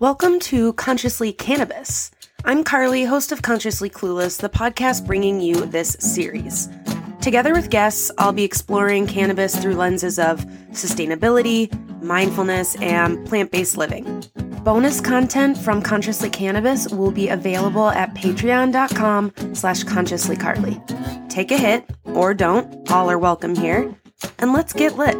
[0.00, 2.10] Welcome to Consciously Cannabis.
[2.46, 6.70] I'm Carly, host of Consciously Clueless, the podcast bringing you this series.
[7.20, 10.40] Together with guests, I'll be exploring cannabis through lenses of
[10.70, 11.70] sustainability,
[12.02, 14.24] mindfulness, and plant based living.
[14.64, 21.28] Bonus content from Consciously Cannabis will be available at patreon.com slash consciouslycarly.
[21.28, 23.94] Take a hit, or don't, all are welcome here,
[24.38, 25.18] and let's get lit.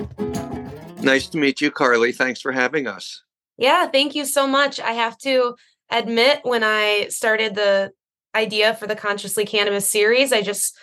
[1.03, 2.13] Nice to meet you, Carly.
[2.13, 3.23] Thanks for having us.
[3.61, 4.81] Yeah, thank you so much.
[4.81, 5.55] I have to
[5.91, 7.93] admit, when I started the
[8.35, 10.75] idea for the Consciously Cannabis series, I just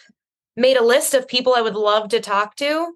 [0.55, 2.93] made a list of people I would love to talk to.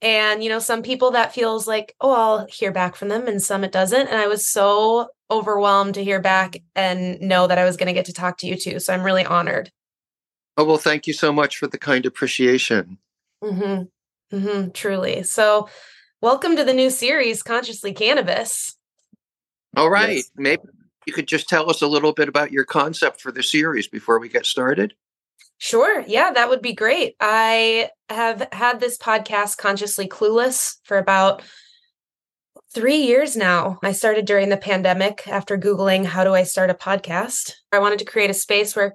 [0.00, 3.42] And, you know, some people that feels like, oh, I'll hear back from them, and
[3.42, 4.08] some it doesn't.
[4.08, 7.92] And I was so overwhelmed to hear back and know that I was going to
[7.92, 8.80] get to talk to you too.
[8.80, 9.70] So I'm really honored.
[10.56, 12.96] Oh, well, thank you so much for the kind appreciation.
[13.44, 14.36] Mm-hmm.
[14.36, 14.70] Mm-hmm.
[14.70, 15.22] Truly.
[15.22, 15.68] So,
[16.22, 18.77] welcome to the new series, Consciously Cannabis.
[19.78, 20.16] All right.
[20.16, 20.30] Yes.
[20.36, 20.62] Maybe
[21.06, 24.18] you could just tell us a little bit about your concept for the series before
[24.18, 24.92] we get started.
[25.58, 26.04] Sure.
[26.06, 27.14] Yeah, that would be great.
[27.20, 31.42] I have had this podcast, Consciously Clueless, for about
[32.74, 33.78] three years now.
[33.84, 37.52] I started during the pandemic after Googling, how do I start a podcast?
[37.72, 38.94] I wanted to create a space where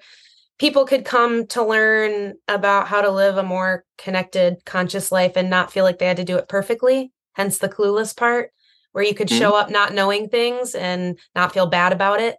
[0.59, 5.49] people could come to learn about how to live a more connected, conscious life and
[5.49, 8.51] not feel like they had to do it perfectly, hence the clueless part
[8.93, 9.39] where you could mm-hmm.
[9.39, 12.37] show up not knowing things and not feel bad about it.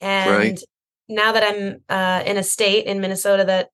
[0.00, 0.60] And right.
[1.08, 3.70] now that I'm uh, in a state in Minnesota that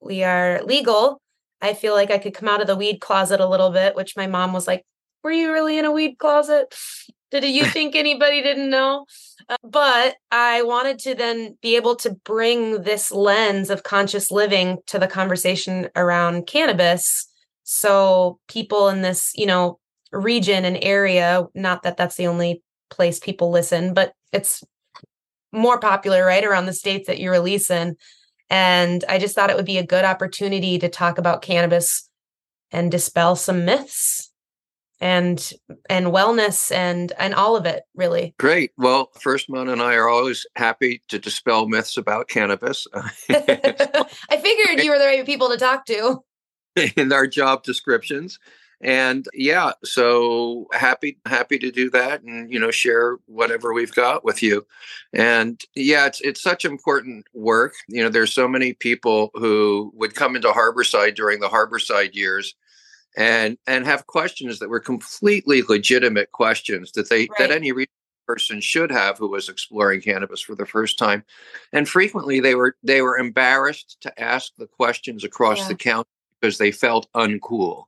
[0.00, 1.20] we are legal,
[1.60, 4.16] I feel like I could come out of the weed closet a little bit, which
[4.16, 4.84] my mom was like,
[5.22, 6.74] Were you really in a weed closet?
[7.30, 9.06] Did you think anybody didn't know?
[9.48, 14.78] Uh, but I wanted to then be able to bring this lens of conscious living
[14.86, 17.28] to the conversation around cannabis.
[17.64, 19.78] So people in this, you know,
[20.12, 24.62] region and area not that that's the only place people listen but it's
[25.52, 27.96] more popular right around the states that you release in
[28.48, 32.08] and i just thought it would be a good opportunity to talk about cannabis
[32.70, 34.30] and dispel some myths
[35.00, 35.52] and
[35.90, 38.34] and wellness and and all of it really.
[38.38, 38.72] Great.
[38.76, 42.86] Well Firstman and i are always happy to dispel myths about cannabis.
[42.94, 43.08] I
[44.30, 46.22] figured you were the right people to talk to.
[46.96, 48.38] In our job descriptions
[48.82, 54.24] and yeah so happy happy to do that and you know share whatever we've got
[54.24, 54.66] with you
[55.14, 60.14] and yeah it's it's such important work you know there's so many people who would
[60.14, 62.54] come into harborside during the harborside years
[63.16, 67.38] and and have questions that were completely legitimate questions that they right.
[67.38, 67.72] that any
[68.26, 71.24] person should have who was exploring cannabis for the first time
[71.72, 75.68] and frequently they were they were embarrassed to ask the questions across yeah.
[75.68, 76.08] the county
[76.40, 77.84] because they felt uncool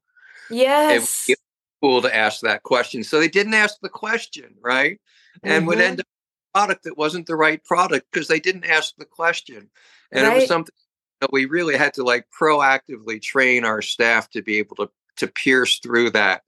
[0.50, 1.26] Yes.
[1.28, 1.38] It
[1.80, 3.04] cool to ask that question.
[3.04, 5.00] So they didn't ask the question, right?
[5.42, 5.66] And mm-hmm.
[5.66, 9.04] would end up a product that wasn't the right product because they didn't ask the
[9.04, 9.70] question.
[10.10, 10.32] And right.
[10.32, 10.74] it was something
[11.20, 15.26] that we really had to like proactively train our staff to be able to to
[15.26, 16.42] pierce through that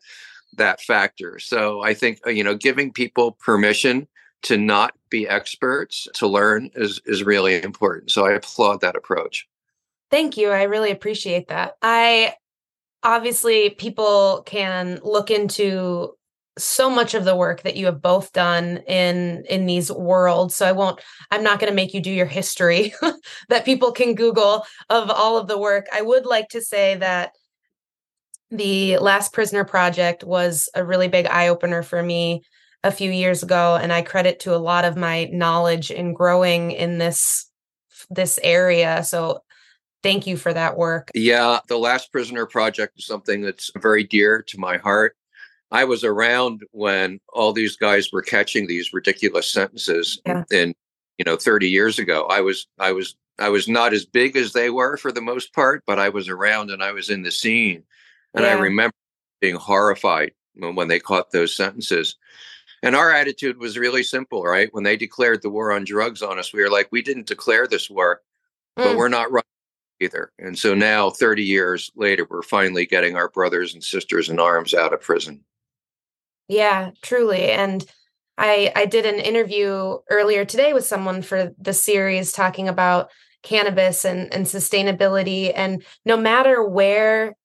[0.57, 1.39] that factor.
[1.39, 4.09] So I think uh, you know giving people permission
[4.43, 8.11] to not be experts to learn is is really important.
[8.11, 9.49] So I applaud that approach.
[10.11, 10.51] Thank you.
[10.51, 11.77] I really appreciate that.
[11.83, 12.35] I
[13.03, 16.15] obviously people can look into
[16.59, 20.55] so much of the work that you have both done in in these worlds.
[20.57, 21.01] So i won't
[21.31, 22.93] i'm not going to make you do your history
[23.49, 25.87] that people can google of all of the work.
[25.93, 27.33] I would like to say that
[28.51, 32.43] the last prisoner project was a really big eye opener for me
[32.83, 36.73] a few years ago and i credit to a lot of my knowledge in growing
[36.73, 37.51] in this
[38.11, 39.03] this area.
[39.05, 39.41] So
[40.03, 41.11] thank you for that work.
[41.15, 45.17] Yeah, the Last Prisoner Project is something that's very dear to my heart.
[45.71, 50.45] I was around when all these guys were catching these ridiculous sentences yeah.
[50.51, 50.75] in
[51.19, 52.27] you know 30 years ago.
[52.27, 55.55] I was I was I was not as big as they were for the most
[55.55, 57.83] part, but I was around and I was in the scene.
[58.35, 58.51] And yeah.
[58.51, 58.95] I remember
[59.41, 62.17] being horrified when, when they caught those sentences.
[62.83, 64.69] And our attitude was really simple, right?
[64.73, 67.67] When they declared the war on drugs on us, we were like, we didn't declare
[67.67, 68.21] this war,
[68.79, 68.85] mm.
[68.85, 69.45] but we're not running
[70.01, 70.33] either.
[70.39, 74.75] And so now, 30 years later, we're finally getting our brothers and sisters in arms
[74.75, 75.45] out of prison.
[76.49, 77.51] Yeah, truly.
[77.51, 77.85] And
[78.37, 83.11] I I did an interview earlier today with someone for the series talking about
[83.43, 85.53] cannabis and, and sustainability.
[85.55, 87.37] And no matter where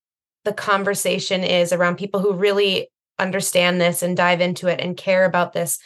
[0.44, 5.26] the conversation is around people who really understand this and dive into it and care
[5.26, 5.80] about this,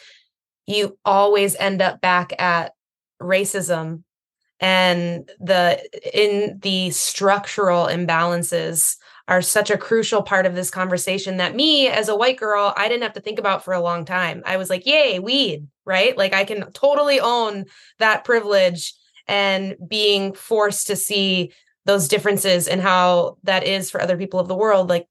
[0.66, 2.72] you always end up back at
[3.20, 4.02] racism
[4.60, 5.80] and the
[6.14, 8.96] in the structural imbalances
[9.28, 12.88] are such a crucial part of this conversation that me as a white girl i
[12.88, 14.42] didn't have to think about for a long time.
[14.46, 16.16] I was like yay weed right?
[16.16, 17.64] Like i can totally own
[17.98, 18.94] that privilege
[19.26, 21.52] and being forced to see
[21.86, 24.88] those differences and how that is for other people of the world.
[24.88, 25.08] Like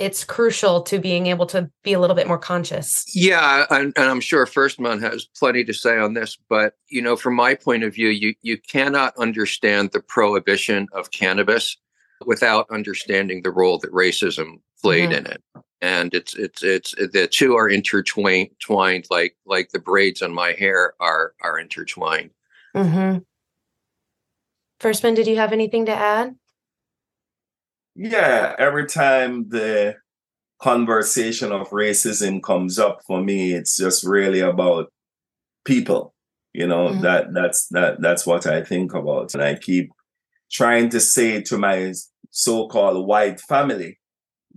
[0.00, 3.04] it's crucial to being able to be a little bit more conscious.
[3.14, 7.16] Yeah, and, and, I'm sure Firstman has plenty to say on this, but you know,
[7.16, 11.76] from my point of view, you you cannot understand the prohibition of cannabis
[12.24, 15.26] without understanding the role that racism played mm-hmm.
[15.26, 15.42] in it.
[15.82, 20.52] And it's it's it's the two are intertwined, twined like like the braids on my
[20.52, 22.30] hair are are intertwined.
[22.74, 23.18] Mm-hmm.
[24.80, 26.36] Firstman, did you have anything to add?
[27.94, 29.96] Yeah, every time the
[30.60, 34.92] conversation of racism comes up for me, it's just really about
[35.64, 36.14] people.
[36.52, 37.02] You know, mm-hmm.
[37.02, 39.34] that that's that that's what I think about.
[39.34, 39.92] And I keep
[40.50, 41.94] trying to say to my
[42.30, 43.98] so-called white family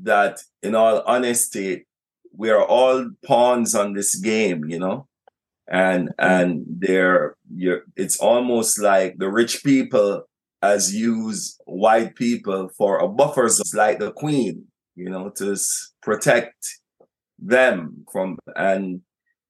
[0.02, 1.86] that in all honesty,
[2.36, 5.08] we are all pawns on this game, you know?
[5.68, 6.42] And mm-hmm.
[6.42, 10.24] and they're you're it's almost like the rich people
[10.64, 14.66] has used white people for a buffer zone, like the queen,
[14.96, 15.58] you know, to
[16.02, 16.56] protect
[17.38, 19.02] them from, and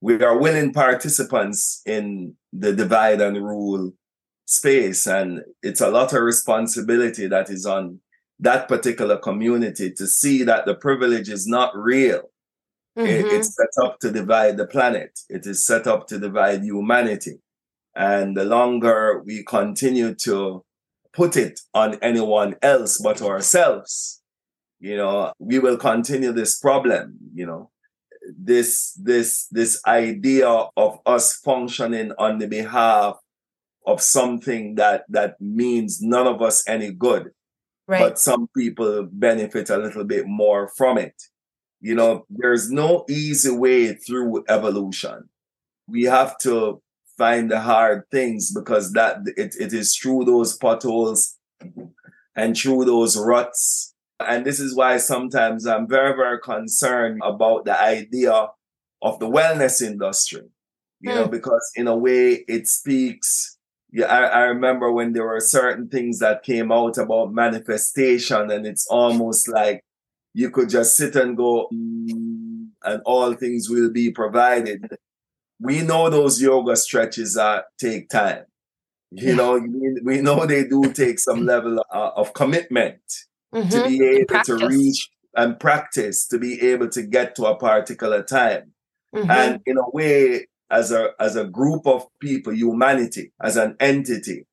[0.01, 3.94] we are willing participants in the divide and rule
[4.45, 5.06] space.
[5.06, 8.00] And it's a lot of responsibility that is on
[8.39, 12.24] that particular community to see that the privilege is not real.
[12.98, 13.36] Mm-hmm.
[13.36, 15.19] It's set up to divide the planet.
[15.30, 17.38] It is set up to divide humanity.
[17.95, 20.66] And the longer we continue to
[21.13, 24.21] put it on anyone else but ourselves,
[24.80, 27.69] you know, we will continue this problem, you know.
[28.38, 33.18] This this this idea of us functioning on the behalf
[33.86, 37.31] of something that that means none of us any good.
[37.88, 38.00] Right.
[38.00, 41.16] But some people benefit a little bit more from it.
[41.81, 45.30] You know, there's no easy way through evolution.
[45.88, 46.81] We have to
[47.18, 51.38] find the hard things because that it, it is through those potholes
[52.36, 53.94] and through those ruts.
[54.19, 58.48] And this is why sometimes I'm very, very concerned about the idea
[59.01, 60.44] of the wellness industry,
[61.01, 61.15] you mm.
[61.15, 61.31] know, hmm.
[61.31, 63.57] because in a way it speaks.
[63.92, 68.66] Yeah, I, I remember when there were certain things that came out about manifestation, and
[68.66, 69.83] it's almost like
[70.33, 74.98] you could just sit and go, mm, and all things will be provided
[75.63, 78.44] we know those yoga stretches are take time.
[79.12, 79.65] You know,
[80.04, 83.01] we know they do take some level of, of commitment
[83.54, 83.69] mm-hmm.
[83.69, 88.24] to be able to reach and practice to be able to get to a particular
[88.24, 88.74] time.
[89.15, 89.31] Mm-hmm.
[89.31, 94.48] And in a way, as a as a group of people, humanity as an entity,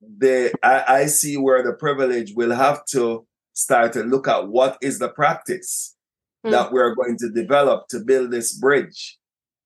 [0.00, 4.78] they I, I see where the privilege will have to start to look at what
[4.80, 5.96] is the practice
[6.46, 6.52] mm.
[6.52, 9.18] that we're going to develop to build this bridge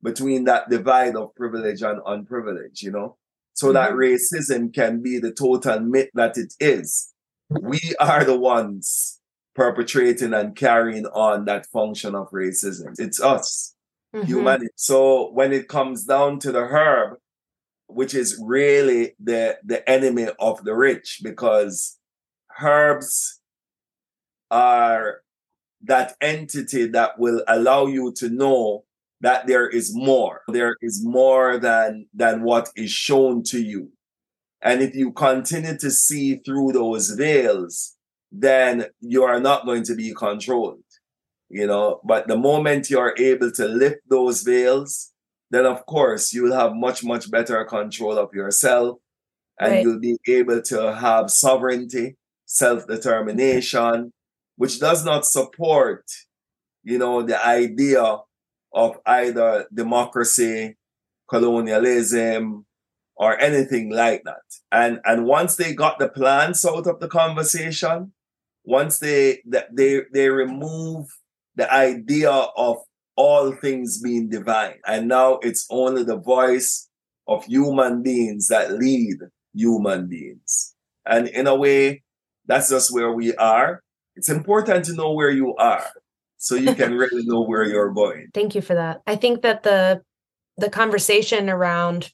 [0.04, 3.16] between that divide of privilege and unprivilege, you know,
[3.54, 3.74] so mm-hmm.
[3.74, 7.12] that racism can be the total myth that it is.
[7.48, 9.20] We are the ones
[9.54, 12.94] perpetrating and carrying on that function of racism.
[12.98, 13.74] It's us,
[14.14, 14.26] mm-hmm.
[14.26, 14.68] humanity.
[14.76, 17.18] So when it comes down to the herb,
[17.86, 21.98] which is really the the enemy of the rich, because
[22.60, 23.40] herbs
[24.50, 25.20] are
[25.82, 28.84] that entity that will allow you to know
[29.24, 30.42] that there is more.
[30.48, 33.90] There is more than than what is shown to you.
[34.62, 37.96] And if you continue to see through those veils,
[38.30, 40.82] then you are not going to be controlled.
[41.48, 45.12] You know, but the moment you're able to lift those veils,
[45.50, 48.98] then of course you will have much, much better control of yourself
[49.60, 49.82] and right.
[49.82, 54.12] you'll be able to have sovereignty, self-determination,
[54.56, 56.04] which does not support,
[56.82, 58.18] you know, the idea
[58.74, 60.76] of either democracy,
[61.28, 62.66] colonialism,
[63.16, 64.42] or anything like that.
[64.72, 68.12] And and once they got the plans out of the conversation,
[68.64, 71.06] once they they they remove
[71.54, 72.78] the idea of
[73.16, 76.88] all things being divine, and now it's only the voice
[77.28, 79.18] of human beings that lead
[79.54, 80.74] human beings.
[81.06, 82.02] And in a way,
[82.46, 83.82] that's just where we are.
[84.16, 85.86] It's important to know where you are
[86.44, 88.28] so you can really know where you're going.
[88.34, 89.00] Thank you for that.
[89.06, 90.02] I think that the
[90.56, 92.12] the conversation around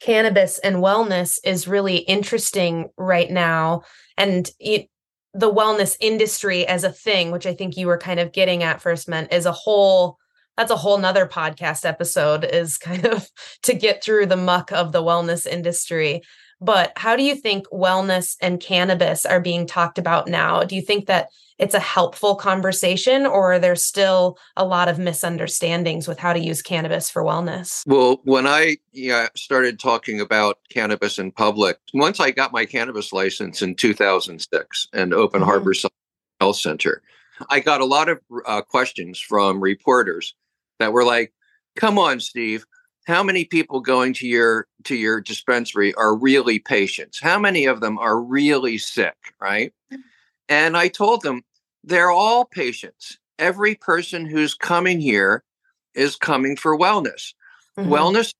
[0.00, 3.82] cannabis and wellness is really interesting right now
[4.16, 4.88] and it,
[5.34, 8.82] the wellness industry as a thing which i think you were kind of getting at
[8.82, 10.18] Firstman is a whole
[10.56, 13.28] that's a whole nother podcast episode is kind of
[13.62, 16.22] to get through the muck of the wellness industry
[16.62, 20.62] but how do you think wellness and cannabis are being talked about now?
[20.62, 21.28] Do you think that
[21.58, 26.62] it's a helpful conversation or there's still a lot of misunderstandings with how to use
[26.62, 27.82] cannabis for wellness?
[27.86, 33.12] Well, when I yeah, started talking about cannabis in public, once I got my cannabis
[33.12, 35.48] license in 2006 and Open mm-hmm.
[35.48, 35.74] Harbor
[36.40, 37.02] Health Center,
[37.50, 40.34] I got a lot of uh, questions from reporters
[40.78, 41.32] that were like,
[41.76, 42.66] "Come on, Steve,
[43.04, 47.20] how many people going to your to your dispensary are really patients?
[47.20, 49.72] How many of them are really sick, right?"
[50.48, 51.42] And I told them
[51.84, 53.18] they're all patients.
[53.38, 55.42] Every person who's coming here
[55.94, 57.34] is coming for wellness.
[57.78, 57.92] Mm-hmm.
[57.92, 58.32] Wellness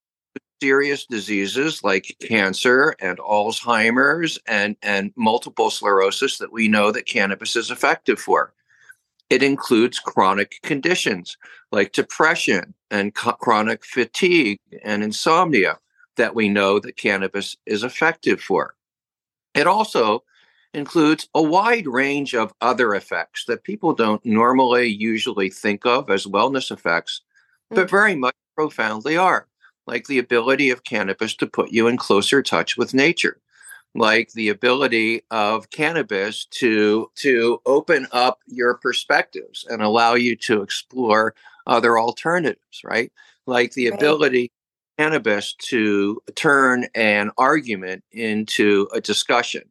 [0.62, 7.57] serious diseases like cancer and Alzheimer's and, and multiple sclerosis that we know that cannabis
[7.57, 8.54] is effective for.
[9.33, 11.39] It includes chronic conditions
[11.71, 15.79] like depression and co- chronic fatigue and insomnia
[16.19, 18.75] that we know that cannabis is effective for.
[19.55, 20.25] It also
[20.75, 26.27] includes a wide range of other effects that people don't normally usually think of as
[26.27, 27.23] wellness effects,
[27.71, 27.77] mm-hmm.
[27.77, 27.91] but mm.
[27.91, 29.49] very much profoundly are,
[29.87, 33.41] like the ability of cannabis to put you in closer touch with nature,
[33.94, 40.62] like the ability of cannabis to to open up your perspectives and allow you to
[40.62, 41.34] explore
[41.66, 43.12] other alternatives, right?
[43.46, 43.99] Like the right.
[43.99, 44.52] ability
[44.99, 49.62] cannabis to turn an argument into a discussion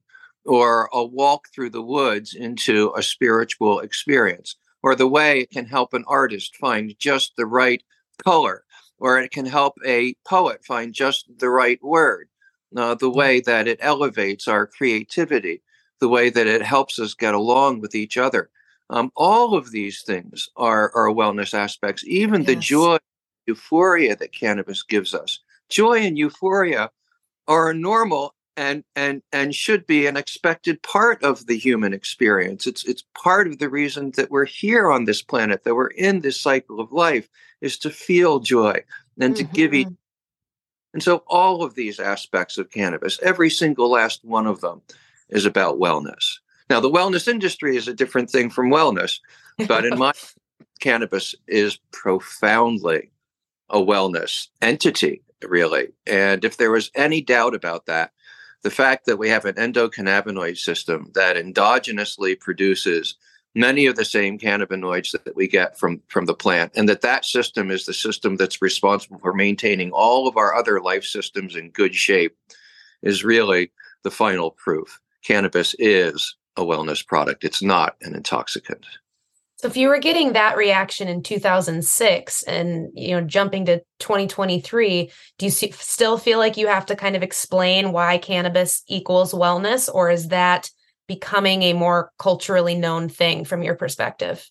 [0.45, 5.65] or a walk through the woods into a spiritual experience, or the way it can
[5.65, 7.83] help an artist find just the right
[8.23, 8.63] color,
[8.97, 12.27] or it can help a poet find just the right word,
[12.75, 15.61] uh, the way that it elevates our creativity,
[15.99, 18.49] the way that it helps us get along with each other.
[18.89, 22.47] Um, all of these things are, are wellness aspects, even yes.
[22.47, 22.97] the joy,
[23.45, 25.39] euphoria that cannabis gives us.
[25.69, 26.91] Joy and euphoria
[27.47, 32.83] are normal and and and should be an expected part of the human experience it's
[32.83, 36.39] it's part of the reason that we're here on this planet that we're in this
[36.39, 37.29] cycle of life
[37.61, 38.77] is to feel joy
[39.19, 39.47] and mm-hmm.
[39.47, 39.87] to give each
[40.93, 44.81] and so all of these aspects of cannabis every single last one of them
[45.29, 46.37] is about wellness.
[46.69, 49.19] Now the wellness industry is a different thing from wellness
[49.67, 50.13] but in my
[50.79, 53.11] cannabis is profoundly
[53.69, 55.87] a wellness entity really.
[56.05, 58.11] And if there was any doubt about that
[58.63, 63.15] the fact that we have an endocannabinoid system that endogenously produces
[63.55, 67.25] many of the same cannabinoids that we get from from the plant and that that
[67.25, 71.69] system is the system that's responsible for maintaining all of our other life systems in
[71.71, 72.35] good shape
[73.01, 73.71] is really
[74.03, 74.99] the final proof.
[75.23, 77.43] Cannabis is a wellness product.
[77.43, 78.85] It's not an intoxicant.
[79.57, 85.11] So if you were getting that reaction in 2006 and you know jumping to 2023,
[85.37, 89.33] do you see, still feel like you have to kind of explain why cannabis equals
[89.33, 90.71] wellness or is that
[91.13, 94.49] becoming a more culturally known thing from your perspective?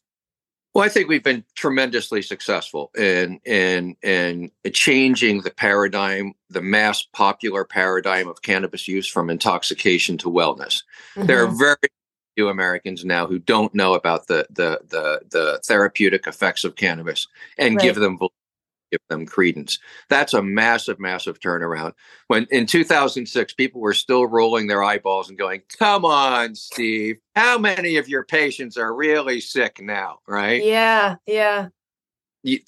[0.75, 7.02] Well, I think we've been tremendously successful in in in changing the paradigm, the mass
[7.12, 10.83] popular paradigm of cannabis use from intoxication to wellness.
[11.17, 11.26] Mm-hmm.
[11.26, 11.59] There are mm-hmm.
[11.59, 11.88] very
[12.37, 17.26] few Americans now who don't know about the the the, the therapeutic effects of cannabis
[17.59, 17.83] and right.
[17.83, 18.19] give them
[18.90, 19.78] give them credence.
[20.09, 21.92] That's a massive, massive turnaround.
[22.28, 27.59] When in 2006, people were still rolling their eyeballs and going, "Come on, Steve, how
[27.59, 30.62] many of your patients are really sick now?" Right?
[30.64, 31.68] Yeah, yeah.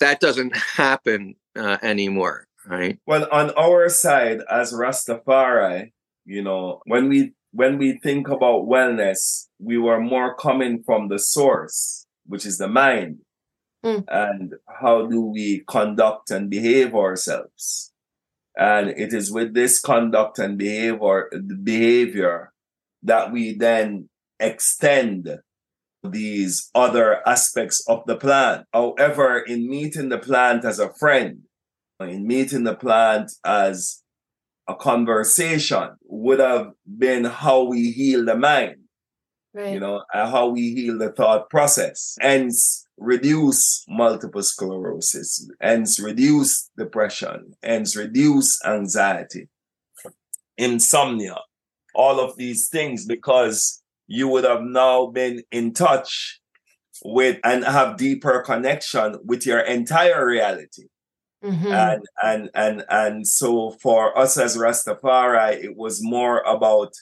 [0.01, 2.99] That doesn't happen uh, anymore, right?
[3.07, 5.93] Well, on our side as Rastafari,
[6.25, 11.19] you know, when we when we think about wellness, we were more coming from the
[11.19, 13.19] source, which is the mind.
[13.85, 14.05] Mm.
[14.09, 17.93] And how do we conduct and behave ourselves?
[18.57, 21.31] And it is with this conduct and behavior,
[21.63, 22.53] behavior
[23.03, 24.09] that we then
[24.39, 25.39] extend
[26.05, 28.67] these other aspects of the plant.
[28.73, 31.43] However, in meeting the plant as a friend,
[32.01, 34.03] in meeting the plant as
[34.69, 38.82] a conversation would have been how we heal the mind,
[39.55, 39.73] right.
[39.73, 47.55] you know, how we heal the thought process, hence reduce multiple sclerosis, hence reduce depression,
[47.63, 49.49] hence reduce anxiety,
[50.57, 51.39] insomnia,
[51.95, 56.41] all of these things, because you would have now been in touch
[57.05, 60.85] with and have deeper connection with your entire reality.
[61.45, 61.73] Mm-hmm.
[61.73, 66.93] And and and and so for us as Rastafari, it was more about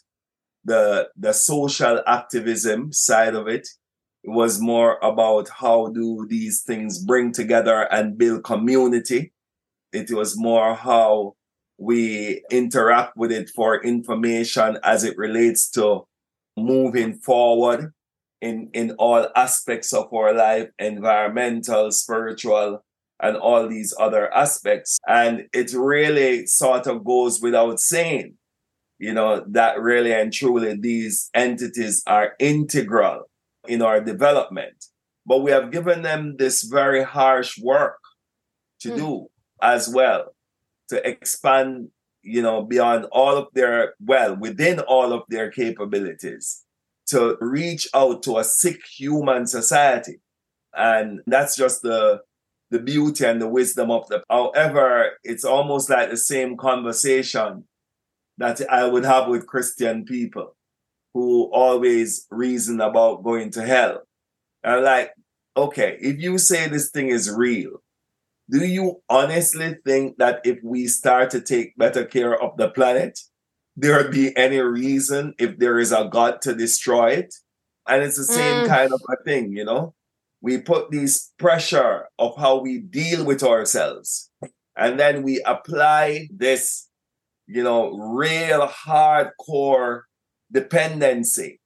[0.64, 3.68] the the social activism side of it.
[4.22, 9.32] It was more about how do these things bring together and build community.
[9.92, 11.36] It was more how
[11.78, 16.04] We interact with it for information as it relates to
[16.56, 17.94] moving forward
[18.42, 22.84] in, in all aspects of our life environmental, spiritual,
[23.22, 24.98] and all these other aspects.
[25.08, 28.34] And it really sort of goes without saying,
[29.00, 33.22] you know, that really and truly these entities are integral
[33.66, 34.84] in our development.
[35.24, 37.98] But we have given them this very harsh work
[38.80, 38.96] to mm.
[38.96, 39.30] do
[39.62, 40.34] as well
[40.90, 41.88] to expand,
[42.22, 46.62] you know, beyond all of their, well, within all of their capabilities
[47.06, 50.20] to reach out to a sick human society.
[50.74, 52.20] And that's just the
[52.70, 57.64] the beauty and the wisdom of the however it's almost like the same conversation
[58.40, 60.56] that i would have with christian people
[61.14, 64.02] who always reason about going to hell.
[64.62, 65.12] And like
[65.56, 67.82] okay if you say this thing is real
[68.50, 73.18] do you honestly think that if we start to take better care of the planet
[73.76, 77.34] there be any reason if there is a god to destroy it?
[77.88, 78.68] And it's the same mm.
[78.68, 79.94] kind of a thing you know?
[80.42, 84.30] We put this pressure of how we deal with ourselves
[84.76, 86.89] and then we apply this
[87.50, 90.02] you know real hardcore
[90.52, 91.60] dependency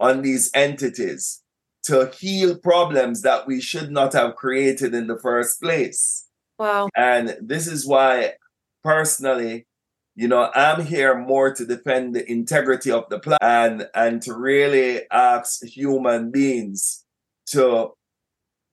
[0.00, 1.42] on these entities
[1.84, 6.26] to heal problems that we should not have created in the first place.
[6.58, 6.88] Wow.
[6.96, 8.34] And this is why
[8.82, 9.66] personally
[10.14, 14.34] you know i'm here more to defend the integrity of the planet and and to
[14.34, 17.04] really ask human beings
[17.46, 17.90] to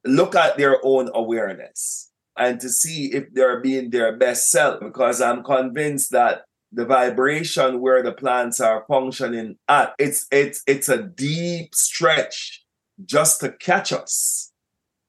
[0.05, 5.21] look at their own awareness and to see if they're being their best self because
[5.21, 11.03] i'm convinced that the vibration where the plants are functioning at it's it's it's a
[11.03, 12.63] deep stretch
[13.05, 14.51] just to catch us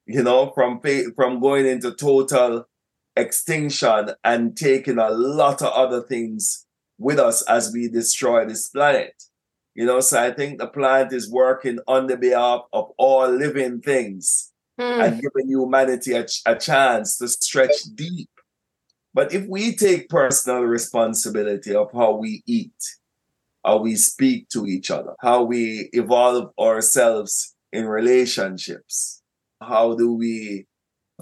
[0.06, 0.80] you know from
[1.14, 2.64] from going into total
[3.16, 6.66] extinction and taking a lot of other things
[6.98, 9.14] with us as we destroy this planet
[9.74, 13.80] you know so i think the plant is working on the behalf of all living
[13.80, 15.04] things mm.
[15.04, 18.28] and giving humanity a, a chance to stretch deep.
[19.14, 22.72] But if we take personal responsibility of how we eat,
[23.64, 29.22] how we speak to each other, how we evolve ourselves in relationships,
[29.60, 30.66] how do we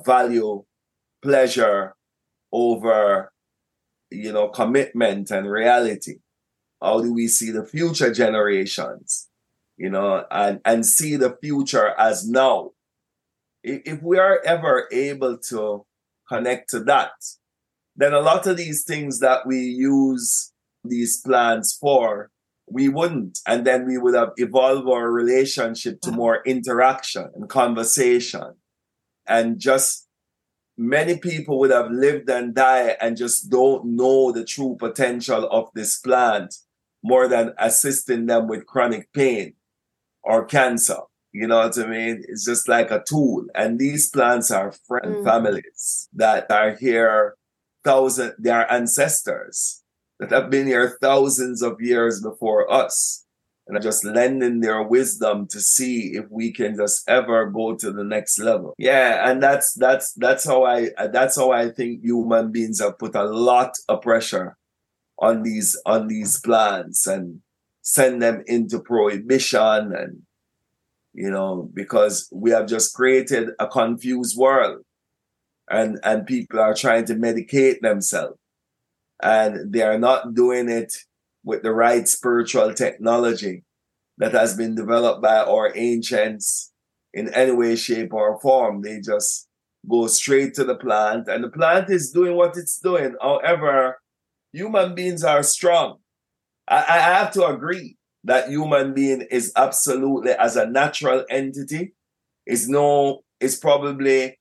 [0.04, 0.64] value
[1.22, 1.94] pleasure
[2.52, 3.32] over
[4.10, 6.16] you know commitment and reality?
[6.80, 9.28] How do we see the future generations
[9.76, 12.70] you know and and see the future as now?
[13.62, 15.84] If we are ever able to
[16.26, 17.10] connect to that,
[18.00, 20.52] then a lot of these things that we use
[20.84, 22.30] these plants for,
[22.66, 23.38] we wouldn't.
[23.46, 28.54] And then we would have evolved our relationship to more interaction and conversation.
[29.26, 30.08] And just
[30.78, 35.68] many people would have lived and died and just don't know the true potential of
[35.74, 36.54] this plant
[37.02, 39.54] more than assisting them with chronic pain
[40.22, 40.98] or cancer.
[41.32, 42.24] You know what I mean?
[42.28, 43.44] It's just like a tool.
[43.54, 45.24] And these plants are friend mm.
[45.24, 47.36] families that are here
[47.84, 49.82] thousand their ancestors
[50.18, 53.24] that have been here thousands of years before us.
[53.66, 57.92] And are just lending their wisdom to see if we can just ever go to
[57.92, 58.74] the next level.
[58.78, 63.14] Yeah, and that's that's that's how I that's how I think human beings have put
[63.14, 64.56] a lot of pressure
[65.20, 67.42] on these on these plants and
[67.82, 70.22] send them into prohibition and
[71.12, 74.82] you know, because we have just created a confused world
[75.70, 78.36] and, and people are trying to medicate themselves
[79.22, 80.92] and they are not doing it
[81.44, 83.64] with the right spiritual technology
[84.18, 86.72] that has been developed by our ancients
[87.12, 88.82] in any way, shape, or form.
[88.82, 89.48] They just
[89.88, 93.14] go straight to the plant, and the plant is doing what it's doing.
[93.20, 93.98] However,
[94.52, 95.98] human beings are strong.
[96.68, 101.94] I, I have to agree that human being is absolutely as a natural entity
[102.46, 104.38] is no is probably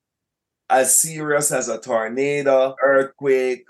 [0.69, 3.65] as serious as a tornado, earthquake,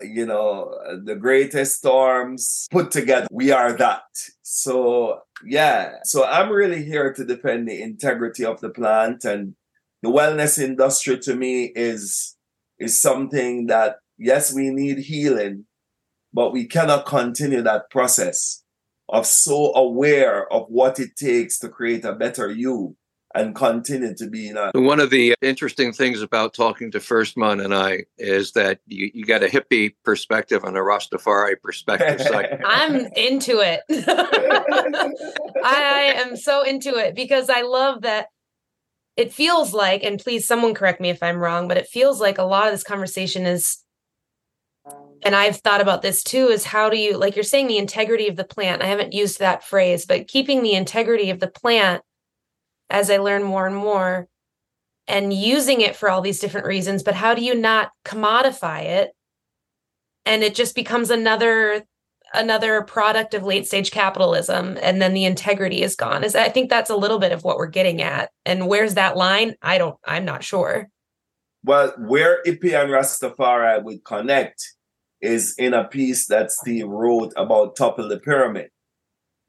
[0.00, 3.26] you know, the greatest storms put together.
[3.30, 4.02] We are that.
[4.42, 5.96] So, yeah.
[6.04, 9.54] So, I'm really here to defend the integrity of the plant and
[10.02, 12.36] the wellness industry to me is
[12.78, 15.64] is something that yes, we need healing,
[16.32, 18.62] but we cannot continue that process
[19.08, 22.96] of so aware of what it takes to create a better you
[23.34, 27.36] and continue to be in a one of the interesting things about talking to First
[27.36, 32.26] Firstman and I is that you, you got a hippie perspective and a Rastafari perspective.
[32.26, 33.80] So I, I'm into it.
[35.64, 38.28] I am so into it because I love that
[39.16, 42.38] it feels like, and please someone correct me if I'm wrong, but it feels like
[42.38, 43.78] a lot of this conversation is
[45.22, 48.28] and I've thought about this too is how do you like you're saying the integrity
[48.28, 48.82] of the plant.
[48.82, 52.02] I haven't used that phrase, but keeping the integrity of the plant
[52.90, 54.28] as I learn more and more
[55.06, 59.12] and using it for all these different reasons, but how do you not commodify it?
[60.26, 61.84] And it just becomes another
[62.32, 66.24] another product of late stage capitalism and then the integrity is gone.
[66.24, 68.30] Is I think that's a little bit of what we're getting at.
[68.44, 69.54] And where's that line?
[69.62, 70.88] I don't I'm not sure.
[71.62, 74.74] Well, where Hippie and Rastafari would connect
[75.20, 78.70] is in a piece that Steve wrote about Topple the Pyramid.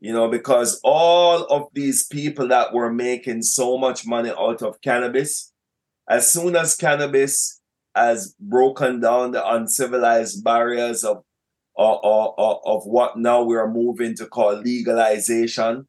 [0.06, 4.80] You know, because all of these people that were making so much money out of
[4.82, 5.52] cannabis,
[6.08, 7.60] as soon as cannabis
[7.96, 11.24] has broken down the uncivilized barriers of
[11.76, 11.98] of,
[12.38, 15.88] of, of what now we are moving to call legalization,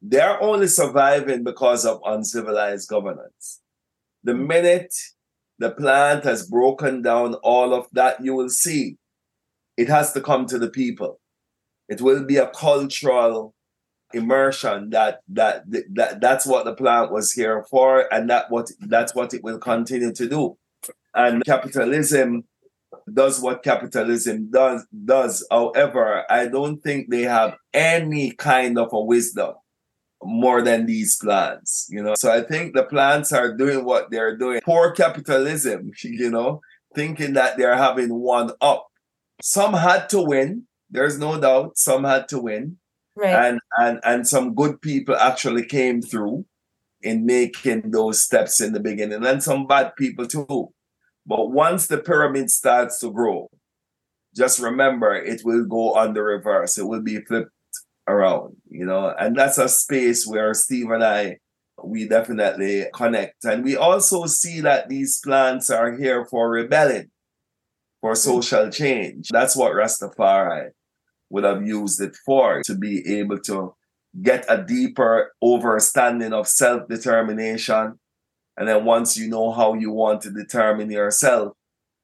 [0.00, 3.60] they're only surviving because of uncivilized governance.
[4.24, 4.46] The hmm.
[4.46, 4.94] minute
[5.58, 8.96] the plant has broken down all of that, you will see
[9.76, 11.20] it has to come to the people.
[11.88, 13.54] It will be a cultural
[14.14, 15.64] immersion that that
[15.94, 19.58] that that's what the plant was here for and that what that's what it will
[19.58, 20.56] continue to do.
[21.14, 22.44] And capitalism
[23.12, 25.46] does what capitalism does does.
[25.50, 29.54] However i don't think they have any kind of a wisdom
[30.22, 32.14] more than these plants you know?
[32.16, 34.60] So i think the plants are doing what they're doing.
[34.62, 36.60] Poor capitalism you know
[36.94, 38.86] thinking that they're having one up.
[39.40, 40.66] Some had to win.
[40.92, 41.78] There's no doubt.
[41.78, 42.76] Some had to win.
[43.16, 43.34] Right.
[43.34, 46.46] And and and some good people actually came through
[47.00, 50.72] in making those steps in the beginning, and some bad people too.
[51.26, 53.50] But once the pyramid starts to grow,
[54.36, 56.78] just remember it will go on the reverse.
[56.78, 57.50] It will be flipped
[58.06, 61.38] around, you know, and that's a space where Steve and I
[61.84, 63.44] we definitely connect.
[63.44, 67.10] And we also see that these plants are here for rebelling
[68.00, 69.28] for social change.
[69.30, 70.70] That's what Rastafari
[71.32, 73.74] would have used it for to be able to
[74.20, 77.98] get a deeper understanding of self determination.
[78.58, 81.54] And then once you know how you want to determine yourself,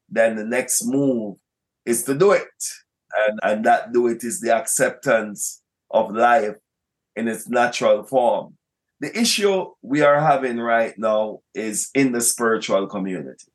[0.08, 1.36] then the next move
[1.84, 2.48] is to do it.
[3.14, 6.56] And, and that do it is the acceptance of life
[7.14, 8.56] in its natural form.
[9.00, 13.52] The issue we are having right now is in the spiritual community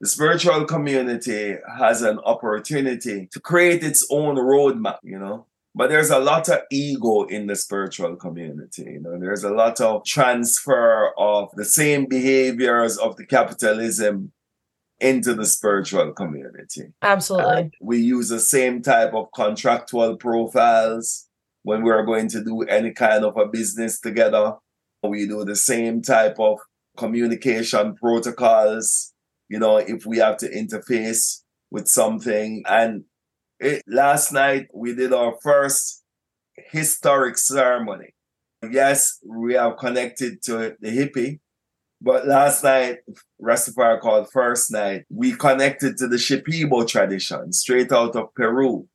[0.00, 5.46] the spiritual community has an opportunity to create its own roadmap, you know.
[5.74, 8.84] But there's a lot of ego in the spiritual community.
[8.84, 14.32] You know, there's a lot of transfer of the same behaviors of the capitalism
[15.00, 16.92] into the spiritual community.
[17.02, 17.56] Absolutely.
[17.56, 21.28] And we use the same type of contractual profiles
[21.62, 24.54] when we're going to do any kind of a business together.
[25.02, 26.58] We do the same type of
[26.96, 29.12] communication protocols
[29.48, 32.62] you know, if we have to interface with something.
[32.66, 33.04] And
[33.60, 36.04] it, last night we did our first
[36.70, 38.14] historic ceremony.
[38.68, 41.38] Yes, we are connected to the hippie,
[42.00, 42.98] but last night,
[43.42, 48.88] Rastafari called first night, we connected to the Shipibo tradition straight out of Peru.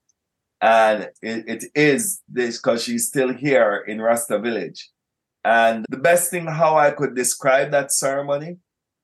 [0.61, 4.89] And it, it is this because she's still here in Rasta Village.
[5.43, 8.59] And the best thing how I could describe that ceremony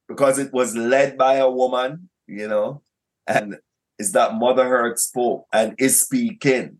[0.09, 2.81] because it was led by a woman, you know,
[3.27, 3.57] and
[3.99, 6.79] is that Mother Earth spoke and is speaking.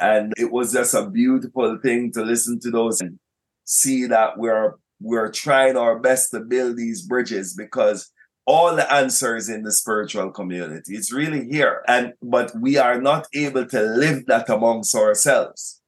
[0.00, 3.20] And it was just a beautiful thing to listen to those and
[3.64, 8.10] see that we're we're trying our best to build these bridges because
[8.46, 10.94] all the answers in the spiritual community.
[10.94, 11.82] It's really here.
[11.86, 15.80] And but we are not able to live that amongst ourselves.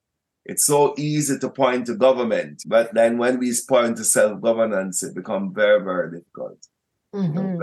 [0.49, 5.15] It's so easy to point to government, but then when we point to self-governance, it
[5.15, 6.59] becomes very, very difficult.
[7.15, 7.63] Mm-hmm.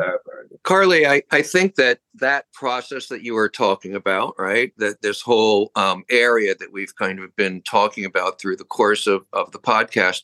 [0.64, 5.22] Carly, I, I think that that process that you were talking about, right, that this
[5.22, 9.52] whole um, area that we've kind of been talking about through the course of, of
[9.52, 10.24] the podcast,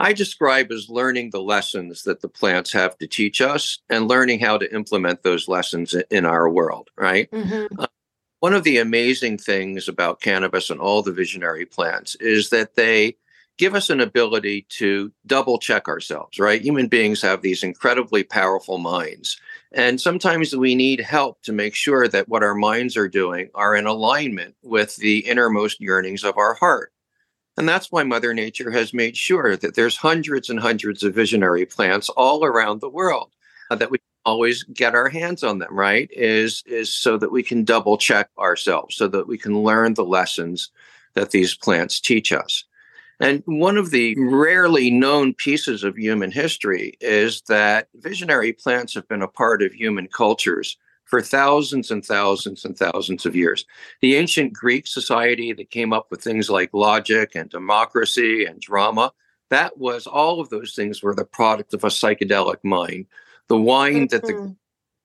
[0.00, 4.40] I describe as learning the lessons that the plants have to teach us and learning
[4.40, 7.30] how to implement those lessons in our world, right?
[7.30, 7.78] Mm-hmm.
[7.78, 7.86] Uh,
[8.44, 13.16] one of the amazing things about cannabis and all the visionary plants is that they
[13.56, 16.60] give us an ability to double check ourselves, right?
[16.60, 19.40] Human beings have these incredibly powerful minds.
[19.72, 23.74] And sometimes we need help to make sure that what our minds are doing are
[23.74, 26.92] in alignment with the innermost yearnings of our heart.
[27.56, 31.64] And that's why Mother Nature has made sure that there's hundreds and hundreds of visionary
[31.64, 33.30] plants all around the world
[33.70, 36.08] uh, that we always get our hands on them, right?
[36.12, 40.04] Is is so that we can double check ourselves, so that we can learn the
[40.04, 40.70] lessons
[41.14, 42.64] that these plants teach us.
[43.20, 49.06] And one of the rarely known pieces of human history is that visionary plants have
[49.08, 53.64] been a part of human cultures for thousands and thousands and thousands of years.
[54.00, 59.12] The ancient Greek society that came up with things like logic and democracy and drama,
[59.50, 63.06] that was all of those things were the product of a psychedelic mind.
[63.48, 64.52] The wine that the mm-hmm.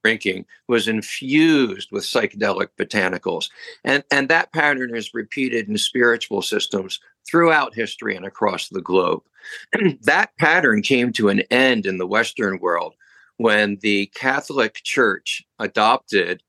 [0.03, 3.49] drinking was infused with psychedelic botanicals.
[3.83, 6.99] And, and that pattern is repeated in spiritual systems
[7.29, 9.23] throughout history and across the globe.
[10.01, 12.95] that pattern came to an end in the Western world
[13.37, 16.43] when the Catholic Church adopted,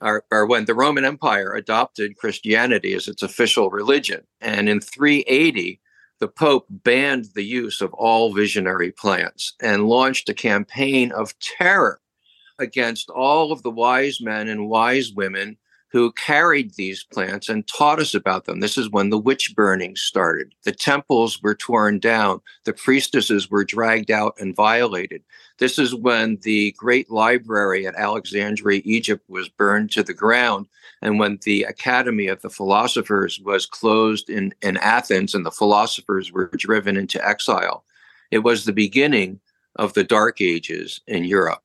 [0.00, 4.26] or, or, when the Roman Empire adopted Christianity as its official religion.
[4.42, 5.80] And in 380,
[6.20, 12.00] the Pope banned the use of all visionary plants and launched a campaign of terror
[12.58, 15.56] against all of the wise men and wise women
[15.94, 18.58] who carried these plants and taught us about them.
[18.58, 20.52] This is when the witch burning started.
[20.64, 25.22] The temples were torn down, the priestesses were dragged out and violated.
[25.58, 30.66] This is when the great library at Alexandria, Egypt was burned to the ground,
[31.00, 36.32] and when the Academy of the Philosophers was closed in, in Athens and the philosophers
[36.32, 37.84] were driven into exile.
[38.32, 39.38] It was the beginning
[39.76, 41.62] of the Dark Ages in Europe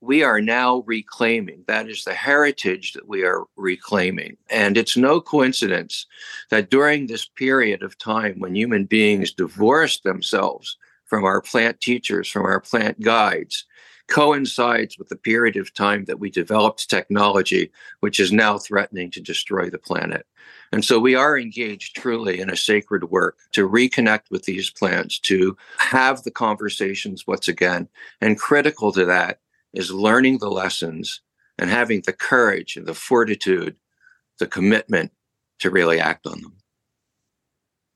[0.00, 1.64] we are now reclaiming.
[1.66, 4.36] That is the heritage that we are reclaiming.
[4.50, 6.06] And it's no coincidence
[6.50, 12.28] that during this period of time when human beings divorced themselves from our plant teachers,
[12.28, 13.64] from our plant guides,
[14.08, 19.20] coincides with the period of time that we developed technology, which is now threatening to
[19.20, 20.26] destroy the planet.
[20.72, 25.18] And so we are engaged truly in a sacred work to reconnect with these plants,
[25.20, 27.88] to have the conversations once again.
[28.20, 29.40] And critical to that
[29.76, 31.20] is learning the lessons
[31.58, 33.76] and having the courage and the fortitude,
[34.38, 35.12] the commitment
[35.60, 36.56] to really act on them.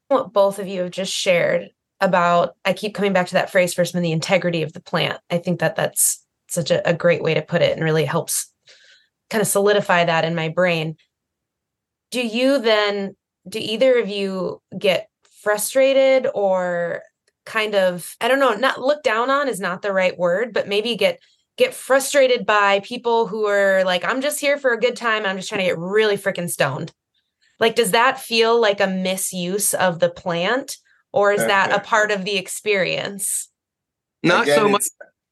[0.08, 3.74] What both of you have just shared about, I keep coming back to that phrase
[3.74, 5.20] first, the integrity of the plant.
[5.30, 8.52] I think that that's such a, a great way to put it and really helps
[9.28, 10.96] kind of solidify that in my brain.
[12.10, 13.16] Do you then,
[13.48, 15.08] do either of you get
[15.42, 17.02] frustrated or
[17.46, 20.68] kind of, I don't know, not look down on is not the right word, but
[20.68, 21.20] maybe get
[21.60, 25.26] get frustrated by people who are like, I'm just here for a good time.
[25.26, 26.90] I'm just trying to get really freaking stoned.
[27.58, 30.78] Like, does that feel like a misuse of the plant
[31.12, 33.50] or is that a part of the experience?
[34.22, 34.84] Not Again, so much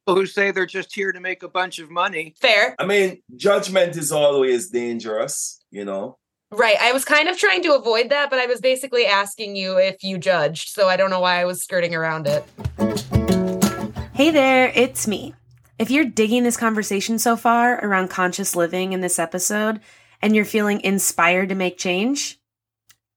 [0.04, 2.34] people who say they're just here to make a bunch of money.
[2.38, 2.76] Fair.
[2.78, 6.18] I mean, judgment is always dangerous, you know?
[6.50, 6.76] Right.
[6.78, 10.04] I was kind of trying to avoid that, but I was basically asking you if
[10.04, 10.68] you judged.
[10.68, 12.44] So I don't know why I was skirting around it.
[14.12, 15.34] Hey there, it's me.
[15.78, 19.80] If you're digging this conversation so far around conscious living in this episode
[20.20, 22.40] and you're feeling inspired to make change,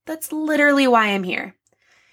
[0.05, 1.55] that's literally why I'm here.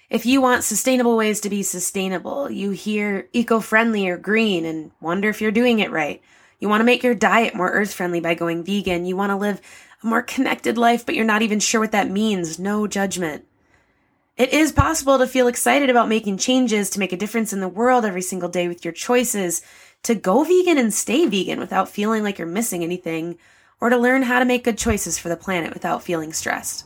[0.09, 4.89] If you want sustainable ways to be sustainable, you hear eco friendly or green and
[4.99, 6.19] wonder if you're doing it right.
[6.57, 9.05] You want to make your diet more earth friendly by going vegan.
[9.05, 9.61] You want to live
[10.01, 12.57] a more connected life, but you're not even sure what that means.
[12.57, 13.45] No judgment.
[14.35, 17.67] It is possible to feel excited about making changes to make a difference in the
[17.67, 19.61] world every single day with your choices
[20.03, 23.37] to go vegan and stay vegan without feeling like you're missing anything,
[23.81, 26.85] or to learn how to make good choices for the planet without feeling stressed.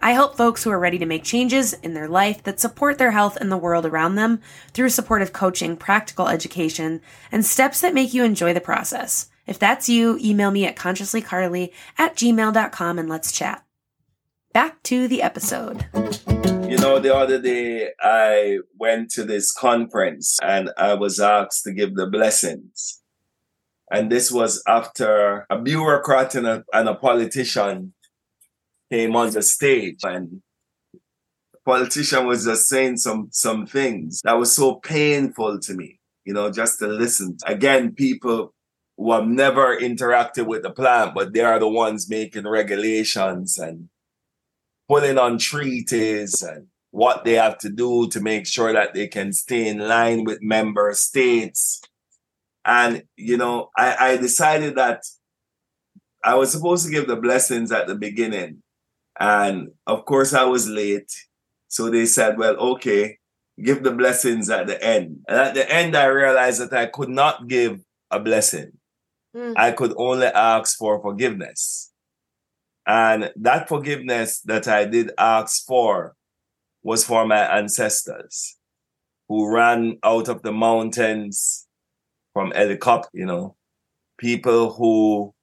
[0.00, 3.12] I help folks who are ready to make changes in their life that support their
[3.12, 4.40] health and the world around them
[4.72, 7.00] through supportive coaching, practical education,
[7.30, 9.30] and steps that make you enjoy the process.
[9.46, 13.64] If that's you, email me at consciouslycarly at gmail.com and let's chat.
[14.52, 15.86] Back to the episode.
[16.68, 21.72] You know, the other day I went to this conference and I was asked to
[21.72, 23.00] give the blessings.
[23.90, 27.94] And this was after a bureaucrat and a, and a politician
[28.90, 30.42] came on the stage and
[30.92, 36.34] the politician was just saying some some things that was so painful to me, you
[36.34, 37.38] know, just to listen.
[37.46, 38.52] Again, people
[38.98, 43.88] who have never interacted with the plant, but they are the ones making regulations and
[44.88, 49.32] pulling on treaties and what they have to do to make sure that they can
[49.32, 51.80] stay in line with member states.
[52.64, 55.02] And, you know, I, I decided that
[56.24, 58.62] I was supposed to give the blessings at the beginning.
[59.18, 61.12] And of course, I was late.
[61.68, 63.18] So they said, well, okay,
[63.62, 65.20] give the blessings at the end.
[65.28, 68.72] And at the end, I realized that I could not give a blessing.
[69.34, 69.54] Mm.
[69.56, 71.91] I could only ask for forgiveness.
[72.86, 76.14] And that forgiveness that I did ask for
[76.82, 78.56] was for my ancestors
[79.28, 81.66] who ran out of the mountains
[82.32, 83.56] from helicopter, you know,
[84.18, 85.34] people who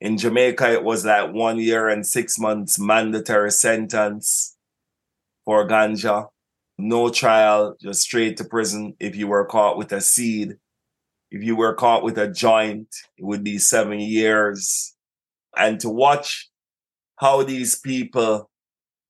[0.00, 4.56] in Jamaica it was like one year and six months mandatory sentence
[5.44, 6.28] for ganja.
[6.78, 10.56] No trial, just straight to prison if you were caught with a seed
[11.30, 12.88] If you were caught with a joint,
[13.18, 14.94] it would be seven years.
[15.56, 16.48] And to watch
[17.18, 18.50] how these people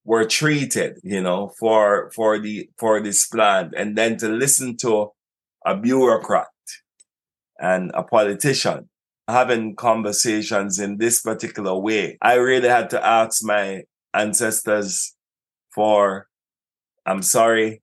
[0.04, 5.12] were treated, you know, for for the for this plan, and then to listen to
[5.66, 6.46] a bureaucrat
[7.60, 8.88] and a politician
[9.28, 12.16] having conversations in this particular way.
[12.22, 13.82] I really had to ask my
[14.14, 15.14] ancestors
[15.74, 16.28] for,
[17.04, 17.82] I'm sorry,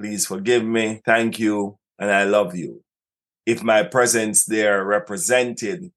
[0.00, 2.82] please forgive me, thank you, and I love you.
[3.44, 5.92] If my presence there represented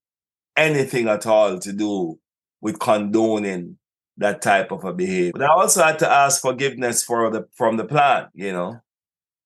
[0.57, 2.19] anything at all to do
[2.61, 3.77] with condoning
[4.17, 5.31] that type of a behavior.
[5.33, 8.81] But I also had to ask forgiveness for the from the plan, you know,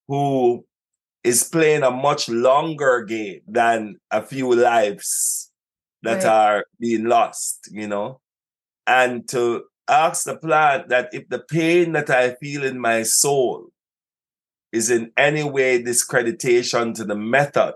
[0.07, 0.65] who
[1.23, 5.51] is playing a much longer game than a few lives
[6.03, 6.25] that right.
[6.25, 8.19] are being lost, you know.
[8.87, 13.67] And to ask the plant that if the pain that I feel in my soul
[14.71, 17.75] is in any way discreditation to the method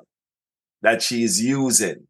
[0.82, 2.08] that she's using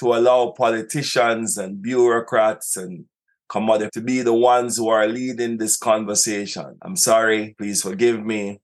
[0.00, 3.04] to allow politicians and bureaucrats and
[3.48, 6.78] commodity to be the ones who are leading this conversation.
[6.82, 8.60] I'm sorry, please forgive me.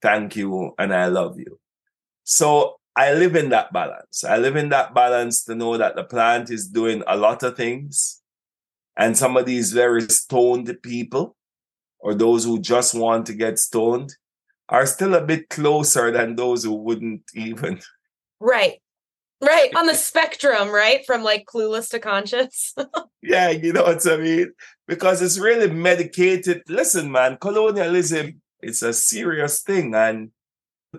[0.00, 1.58] Thank you, and I love you.
[2.24, 4.24] So I live in that balance.
[4.24, 7.56] I live in that balance to know that the plant is doing a lot of
[7.56, 8.22] things.
[8.96, 11.36] And some of these very stoned people,
[12.00, 14.14] or those who just want to get stoned,
[14.68, 17.80] are still a bit closer than those who wouldn't even.
[18.40, 18.80] Right.
[19.40, 19.74] Right.
[19.76, 21.04] On the spectrum, right?
[21.06, 22.74] From like clueless to conscious.
[23.22, 24.52] yeah, you know what I mean?
[24.86, 26.62] Because it's really medicated.
[26.68, 29.94] Listen, man, colonialism, it's a serious thing.
[29.94, 30.30] And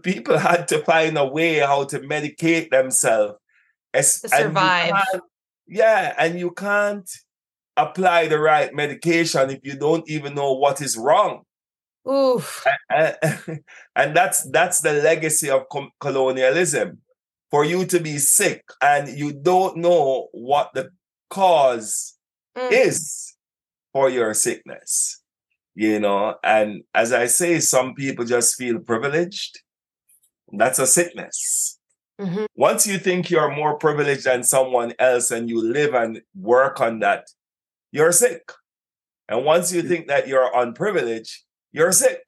[0.03, 3.35] people had to find a way how to medicate themselves.
[3.93, 4.93] to survive.
[5.13, 5.21] And
[5.67, 7.09] yeah, and you can't
[7.77, 11.43] apply the right medication if you don't even know what is wrong.
[12.09, 12.65] Oof.
[12.89, 13.15] And,
[13.95, 15.65] and that's that's the legacy of
[15.99, 17.01] colonialism
[17.51, 20.89] for you to be sick and you don't know what the
[21.29, 22.15] cause
[22.57, 22.71] mm.
[22.71, 23.35] is
[23.93, 25.19] for your sickness
[25.79, 26.35] you know?
[26.43, 29.61] And as i say some people just feel privileged.
[30.51, 31.77] That's a sickness.
[32.19, 32.45] Mm-hmm.
[32.53, 36.99] once you think you're more privileged than someone else and you live and work on
[36.99, 37.27] that
[37.93, 38.51] you're sick.
[39.29, 41.33] And once you think that you're unprivileged
[41.71, 42.23] you're sick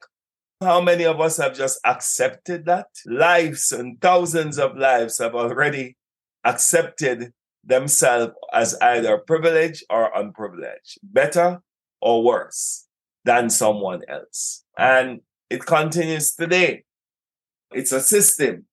[0.62, 2.86] how many of us have just accepted that?
[3.06, 5.96] Lives and thousands of lives have already
[6.44, 7.32] accepted
[7.64, 11.60] themselves as either privileged or unprivileged, better
[12.00, 12.86] or worse
[13.24, 14.64] than someone else.
[14.76, 16.84] And it continues today.
[17.72, 18.66] It's a system.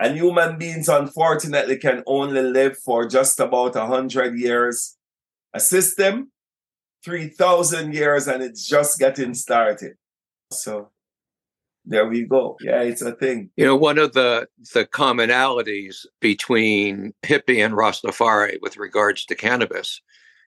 [0.00, 4.96] And human beings, unfortunately, can only live for just about 100 years.
[5.54, 6.32] A system,
[7.04, 9.92] 3,000 years, and it's just getting started.
[10.52, 10.90] So
[11.84, 12.56] there we go.
[12.60, 13.50] Yeah, it's a thing.
[13.56, 20.00] You know, one of the the commonalities between hippie and Rastafari with regards to cannabis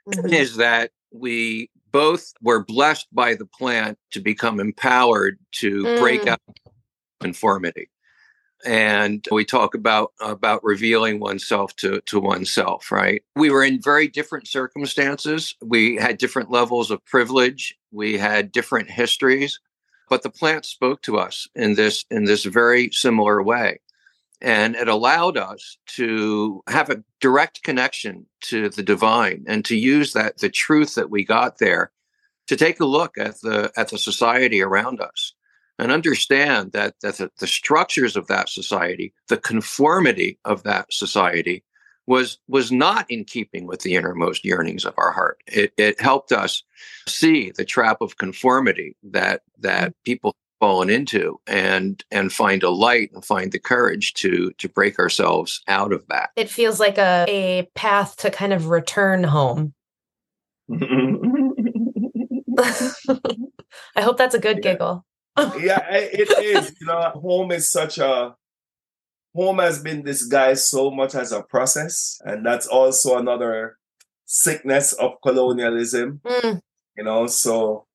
[0.10, 0.34] mm-hmm.
[0.34, 6.00] is that we both were blessed by the plant to become empowered to mm.
[6.00, 6.42] break out
[7.22, 7.90] conformity.
[8.66, 13.22] And we talk about about revealing oneself to to oneself, right?
[13.36, 15.54] We were in very different circumstances.
[15.62, 17.76] We had different levels of privilege.
[17.92, 19.60] We had different histories
[20.10, 23.80] but the plant spoke to us in this in this very similar way.
[24.42, 30.14] And it allowed us to have a direct connection to the divine and to use
[30.14, 31.92] that the truth that we got there
[32.48, 35.34] to take a look at the at the society around us
[35.80, 41.64] and understand that that the, the structures of that society the conformity of that society
[42.08, 45.42] was was not in keeping with the innermost yearnings of our heart.
[45.48, 46.64] It, it helped us
[47.08, 49.94] see the trap of conformity that that mm.
[50.04, 55.00] people fallen into and and find a light and find the courage to to break
[55.00, 56.30] ourselves out of that.
[56.36, 59.74] It feels like a, a path to kind of return home.
[63.96, 64.62] I hope that's a good yeah.
[64.62, 65.06] giggle.
[65.60, 66.74] yeah, it is.
[66.80, 68.36] You know, home is such a
[69.36, 73.78] home has been disguised so much as a process, and that's also another
[74.26, 76.22] sickness of colonialism.
[76.26, 76.62] Mm.
[76.98, 77.86] You know, so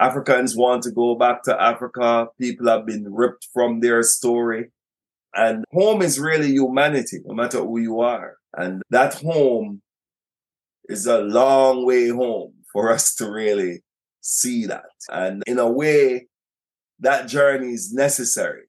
[0.00, 2.28] Africans want to go back to Africa.
[2.40, 4.70] People have been ripped from their story.
[5.34, 8.36] And home is really humanity, no matter who you are.
[8.56, 9.82] And that home
[10.88, 13.82] is a long way home for us to really
[14.20, 14.90] see that.
[15.10, 16.28] And in a way,
[17.00, 18.67] that journey is necessary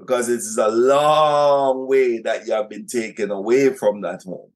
[0.00, 4.50] because it is a long way that you have been taken away from that home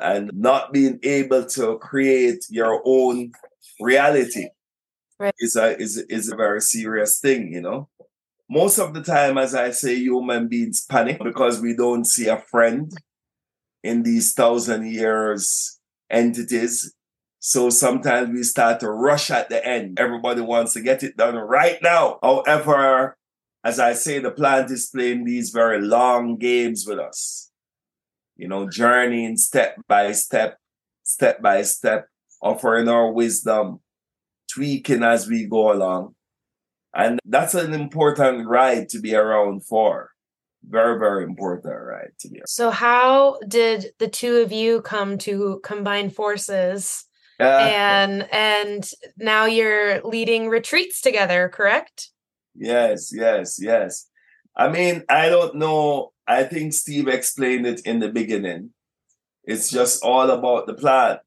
[0.00, 3.32] and not being able to create your own
[3.80, 4.48] reality
[5.18, 5.34] right.
[5.38, 7.88] is a is is a very serious thing, you know.
[8.50, 12.38] most of the time, as I say, human beings panic because we don't see a
[12.50, 12.92] friend
[13.84, 15.78] in these thousand years
[16.10, 16.94] entities.
[17.40, 20.00] So sometimes we start to rush at the end.
[20.00, 22.18] Everybody wants to get it done right now.
[22.22, 23.17] However,
[23.64, 27.50] as I say, the plant is playing these very long games with us.
[28.36, 30.58] You know, journeying step by step,
[31.02, 32.06] step by step,
[32.40, 33.80] offering our wisdom,
[34.52, 36.14] tweaking as we go along.
[36.94, 40.12] And that's an important ride to be around for.
[40.68, 42.38] Very, very important ride to be.
[42.38, 42.48] Around.
[42.48, 47.04] So, how did the two of you come to combine forces?
[47.40, 52.10] Uh, and and now you're leading retreats together, correct?
[52.58, 54.10] Yes, yes, yes.
[54.56, 56.12] I mean, I don't know.
[56.26, 58.70] I think Steve explained it in the beginning.
[59.44, 61.20] It's just all about the plant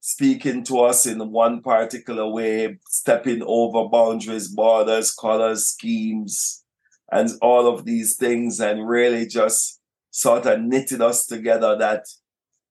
[0.00, 6.64] speaking to us in one particular way, stepping over boundaries, borders, colors, schemes,
[7.12, 12.04] and all of these things, and really just sort of knitted us together that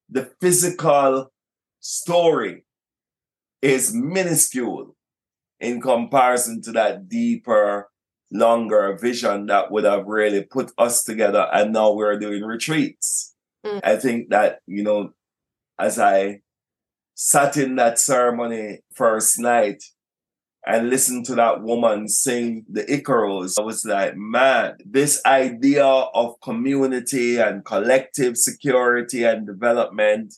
[0.09, 1.31] the physical
[1.79, 2.65] story
[3.61, 4.96] is minuscule
[5.59, 7.89] in comparison to that deeper,
[8.31, 11.47] longer vision that would have really put us together.
[11.51, 13.35] And now we're doing retreats.
[13.65, 13.81] Mm.
[13.83, 15.13] I think that, you know,
[15.79, 16.41] as I
[17.15, 19.83] sat in that ceremony first night
[20.65, 26.39] and listened to that woman sing the Icaros, I was like, man, this idea of
[26.41, 30.35] community and collective security and development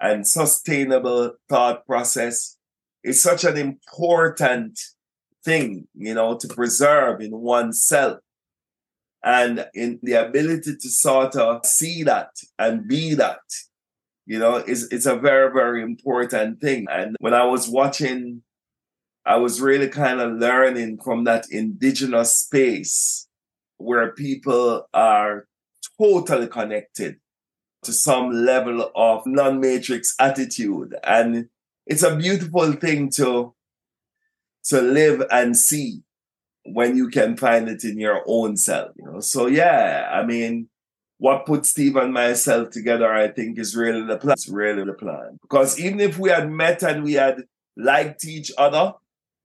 [0.00, 2.57] and sustainable thought process
[3.08, 4.78] is such an important
[5.44, 8.18] thing, you know, to preserve in oneself.
[9.24, 13.40] And in the ability to sort of see that and be that
[14.28, 16.86] you know, it's, it's a very, very important thing.
[16.90, 18.42] And when I was watching,
[19.24, 23.26] I was really kind of learning from that indigenous space
[23.78, 25.46] where people are
[25.98, 27.16] totally connected
[27.84, 30.94] to some level of non-matrix attitude.
[31.04, 31.48] And
[31.88, 33.54] it's a beautiful thing to,
[34.64, 36.02] to live and see
[36.64, 39.20] when you can find it in your own self, you know.
[39.20, 40.68] So yeah, I mean,
[41.16, 44.34] what put Steve and myself together, I think, is really the plan.
[44.34, 45.38] It's really the plan.
[45.40, 47.44] Because even if we had met and we had
[47.76, 48.92] liked each other,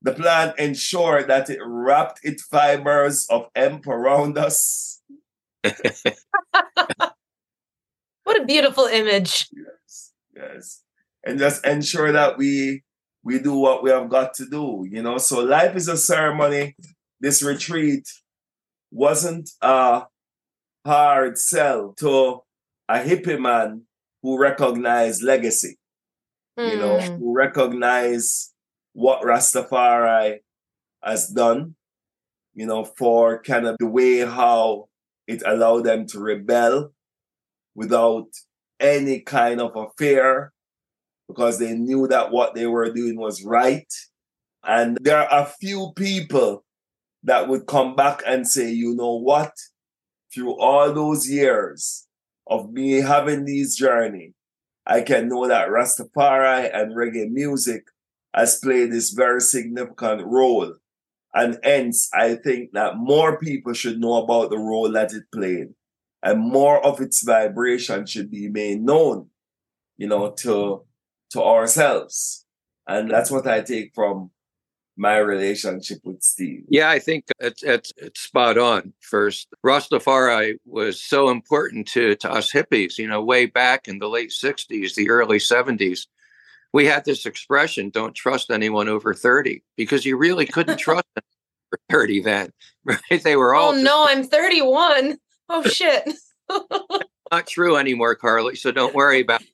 [0.01, 5.01] the plan ensured that it wrapped its fibers of hemp around us.
[8.23, 9.47] what a beautiful image.
[9.53, 10.83] Yes, yes.
[11.25, 12.83] And just ensure that we
[13.23, 15.17] we do what we have got to do, you know.
[15.17, 16.75] So life is a ceremony.
[17.19, 18.05] This retreat
[18.91, 20.03] wasn't a
[20.85, 22.41] hard sell to
[22.89, 23.83] a hippie man
[24.21, 25.77] who recognized legacy,
[26.59, 26.71] mm.
[26.71, 27.15] you know, hmm.
[27.15, 28.51] who recognize
[28.93, 30.39] what Rastafari
[31.03, 31.75] has done,
[32.53, 34.87] you know, for kind of the way how
[35.27, 36.93] it allowed them to rebel
[37.75, 38.27] without
[38.79, 40.51] any kind of a fear
[41.27, 43.91] because they knew that what they were doing was right.
[44.65, 46.63] And there are a few people
[47.23, 49.51] that would come back and say, you know what?
[50.33, 52.07] through all those years
[52.47, 54.33] of me having these journey,
[54.85, 57.85] I can know that Rastafari and reggae music
[58.33, 60.73] has played this very significant role.
[61.33, 65.69] And hence, I think that more people should know about the role that it played
[66.21, 69.29] and more of its vibration should be made known,
[69.97, 70.83] you know, to,
[71.33, 72.45] to ourselves.
[72.87, 74.31] And that's what I take from
[74.95, 76.63] my relationship with Steve.
[76.69, 78.93] Yeah, I think it's, it's, it's spot on.
[79.01, 84.09] First, Rastafari was so important to, to us hippies, you know, way back in the
[84.09, 86.07] late 60s, the early 70s.
[86.73, 91.23] We had this expression, don't trust anyone over 30, because you really couldn't trust them
[91.69, 92.49] over 30 then,
[92.85, 93.23] right?
[93.23, 93.73] They were all.
[93.73, 95.17] Oh, no, I'm 31.
[95.49, 96.07] Oh, shit.
[97.31, 99.47] not true anymore, Carly, so don't worry about it.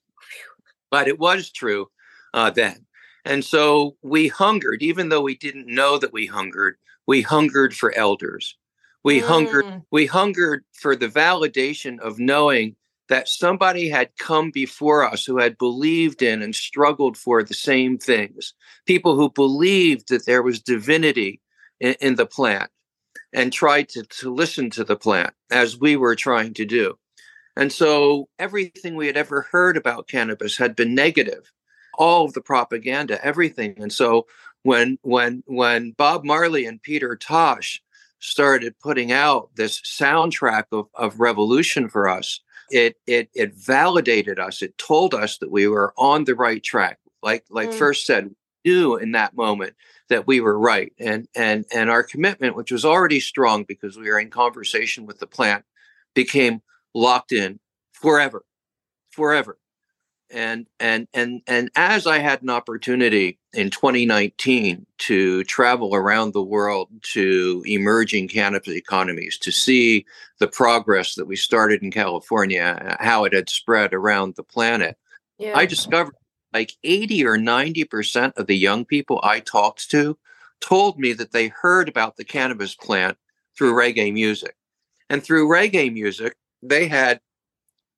[0.91, 1.87] But it was true
[2.33, 2.85] uh, then.
[3.25, 7.95] And so we hungered, even though we didn't know that we hungered, we hungered for
[7.95, 8.55] elders.
[9.03, 9.27] We mm.
[9.27, 12.75] hungered, we hungered for the validation of knowing
[13.09, 17.97] that somebody had come before us who had believed in and struggled for the same
[17.97, 18.53] things.
[18.85, 21.41] People who believed that there was divinity
[21.79, 22.69] in, in the plant
[23.33, 26.97] and tried to, to listen to the plant as we were trying to do.
[27.59, 31.51] And so everything we had ever heard about cannabis had been negative
[31.95, 33.75] all of the propaganda, everything.
[33.77, 34.27] And so
[34.63, 37.83] when when when Bob Marley and Peter Tosh
[38.19, 42.39] started putting out this soundtrack of, of revolution for us,
[42.69, 44.61] it it it validated us.
[44.61, 46.97] It told us that we were on the right track.
[47.21, 47.73] Like like mm.
[47.73, 48.33] first said,
[48.63, 49.73] knew in that moment
[50.07, 54.09] that we were right and and and our commitment which was already strong because we
[54.09, 55.65] were in conversation with the plant
[56.13, 56.61] became
[56.93, 57.59] locked in
[57.93, 58.43] forever
[59.11, 59.57] forever
[60.31, 66.43] and and and and as i had an opportunity in 2019 to travel around the
[66.43, 70.05] world to emerging cannabis economies to see
[70.39, 74.97] the progress that we started in california how it had spread around the planet
[75.37, 75.57] yeah.
[75.57, 76.15] i discovered
[76.51, 80.17] like 80 or 90% of the young people i talked to
[80.61, 83.17] told me that they heard about the cannabis plant
[83.57, 84.55] through reggae music
[85.09, 87.19] and through reggae music they had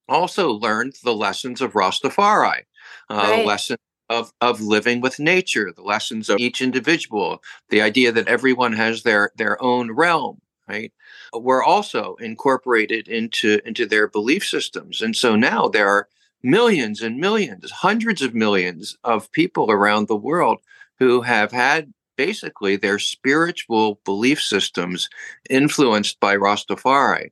[0.07, 2.63] also learned the lessons of Rastafari,
[3.09, 3.37] uh, right.
[3.39, 3.77] the lesson
[4.09, 9.03] of, of living with nature, the lessons of each individual, the idea that everyone has
[9.03, 10.91] their, their own realm, right?
[11.33, 15.01] Were also incorporated into, into their belief systems.
[15.01, 16.09] And so now there are
[16.43, 20.59] millions and millions, hundreds of millions of people around the world
[20.99, 25.09] who have had basically their spiritual belief systems
[25.49, 27.31] influenced by Rastafari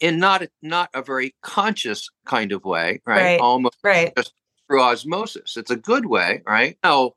[0.00, 3.22] in not a, not a very conscious kind of way, right?
[3.22, 3.40] right.
[3.40, 4.12] Almost right.
[4.16, 4.32] just
[4.66, 5.56] through osmosis.
[5.56, 6.76] It's a good way, right?
[6.82, 7.12] Now,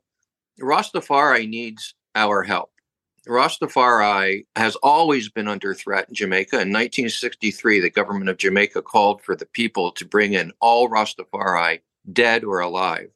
[0.60, 2.70] Rastafari needs our help.
[3.28, 6.56] Rastafari has always been under threat in Jamaica.
[6.56, 11.80] In 1963, the government of Jamaica called for the people to bring in all Rastafari,
[12.12, 13.10] dead or alive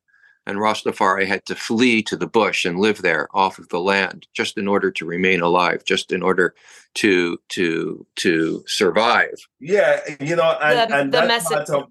[0.46, 4.26] and Rastafari had to flee to the bush and live there off of the land
[4.34, 6.54] just in order to remain alive, just in order
[6.94, 9.34] to to to survive.
[9.60, 11.84] Yeah, you know, and, the, and the that message- part of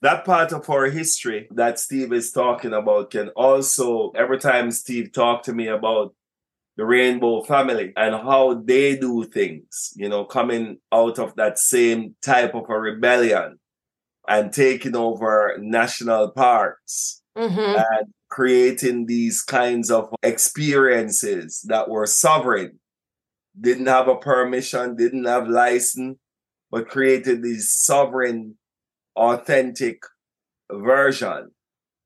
[0.00, 5.12] that part of our history that Steve is talking about can also every time Steve
[5.12, 6.14] talked to me about
[6.76, 12.14] the rainbow family and how they do things, you know, coming out of that same
[12.22, 13.58] type of a rebellion
[14.28, 17.78] and taking over national parks mm-hmm.
[17.78, 22.78] and creating these kinds of experiences that were sovereign,
[23.58, 26.18] didn't have a permission, didn't have license,
[26.70, 28.56] but created these sovereign,
[29.16, 30.02] authentic
[30.70, 31.50] version.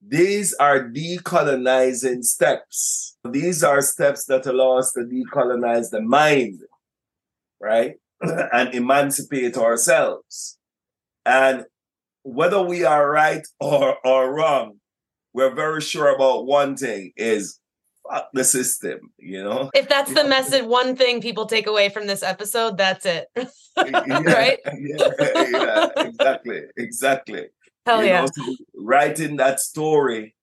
[0.07, 3.16] These are decolonizing steps.
[3.28, 6.61] These are steps that allow us to decolonize the mind,
[7.61, 7.95] right?
[8.20, 10.59] and emancipate ourselves.
[11.24, 11.66] And
[12.24, 14.80] whether we are right or, or wrong,
[15.35, 17.59] we're very sure about one thing is
[18.09, 19.70] fuck the system, you know?
[19.74, 23.28] If that's the message, one thing people take away from this episode, that's it.
[23.76, 24.59] right?
[24.78, 25.09] Yeah,
[25.51, 26.62] yeah, exactly.
[26.76, 27.47] Exactly.
[27.87, 28.20] Hell you yeah.
[28.22, 30.35] Know, so writing that story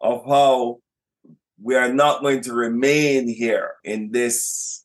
[0.00, 0.78] of how
[1.60, 4.84] we are not going to remain here in this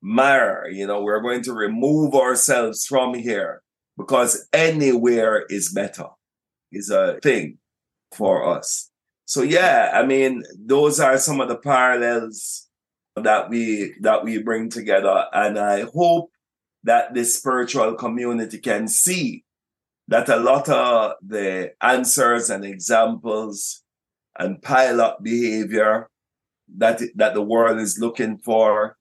[0.00, 3.62] mire, you know, we're going to remove ourselves from here
[3.96, 6.06] because anywhere is better,
[6.72, 7.58] is a thing
[8.12, 8.90] for us.
[9.24, 12.66] So yeah, I mean, those are some of the parallels
[13.14, 16.30] that we that we bring together, and I hope
[16.84, 19.44] that this spiritual community can see
[20.08, 23.82] that a lot of the answers and examples
[24.38, 26.08] and pilot behavior
[26.76, 28.96] that that the world is looking for,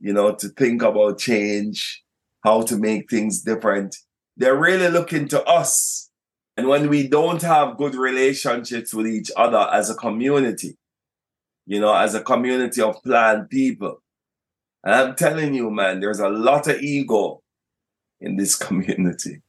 [0.00, 2.02] you know, to think about change,
[2.44, 3.96] how to make things different.
[4.36, 6.10] They're really looking to us
[6.56, 10.76] and when we don't have good relationships with each other as a community,
[11.66, 14.02] you know, as a community of plant people,
[14.84, 17.42] and I'm telling you, man, there's a lot of ego
[18.20, 19.42] in this community.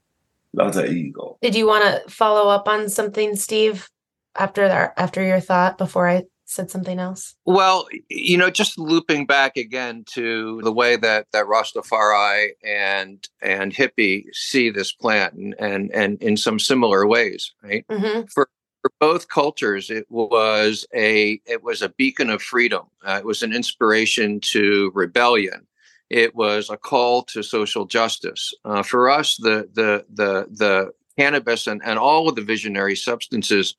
[0.55, 1.37] A lot of ego.
[1.41, 3.89] Did you want to follow up on something, Steve,
[4.35, 7.35] after that, after your thought before I said something else?
[7.45, 13.73] Well, you know, just looping back again to the way that that Rastafari and and
[13.73, 17.85] hippie see this plant, and and, and in some similar ways, right?
[17.87, 18.27] Mm-hmm.
[18.33, 18.49] For
[18.81, 22.83] for both cultures, it was a it was a beacon of freedom.
[23.03, 25.65] Uh, it was an inspiration to rebellion.
[26.09, 28.53] It was a call to social justice.
[28.65, 33.75] Uh, for us, the the the the cannabis and, and all of the visionary substances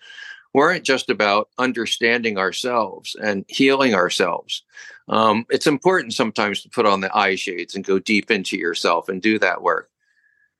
[0.55, 4.63] weren't just about understanding ourselves and healing ourselves.
[5.09, 9.09] Um, it's important sometimes to put on the eye shades and go deep into yourself
[9.09, 9.91] and do that work.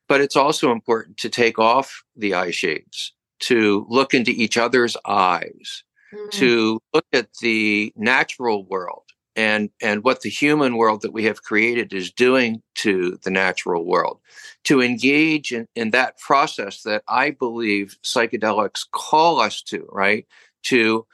[0.09, 4.97] But it's also important to take off the eye shades, to look into each other's
[5.07, 6.29] eyes, mm-hmm.
[6.31, 9.05] to look at the natural world
[9.37, 13.85] and and what the human world that we have created is doing to the natural
[13.85, 14.21] world
[14.65, 20.27] to engage in, in that process that i believe psychedelics call us to right
[20.63, 21.07] to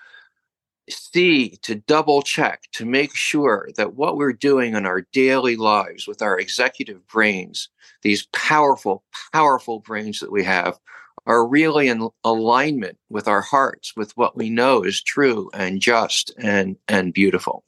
[0.88, 6.06] see to double check to make sure that what we're doing in our daily lives
[6.06, 7.68] with our executive brains
[8.02, 10.78] these powerful powerful brains that we have
[11.26, 16.32] are really in alignment with our hearts, with what we know is true and just
[16.38, 17.64] and and beautiful.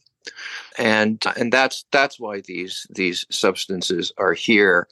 [0.78, 4.88] And and that's that's why these these substances are here.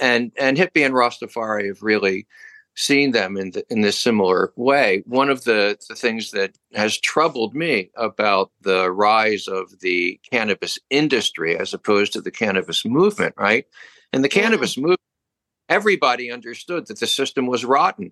[0.00, 2.26] And and hippie and Rastafari have really
[2.74, 5.02] seen them in the, in this similar way.
[5.06, 10.78] One of the, the things that has troubled me about the rise of the cannabis
[10.88, 13.66] industry as opposed to the cannabis movement, right?
[14.14, 14.40] And the mm-hmm.
[14.40, 15.00] cannabis movement
[15.72, 18.10] everybody understood that the system was rotten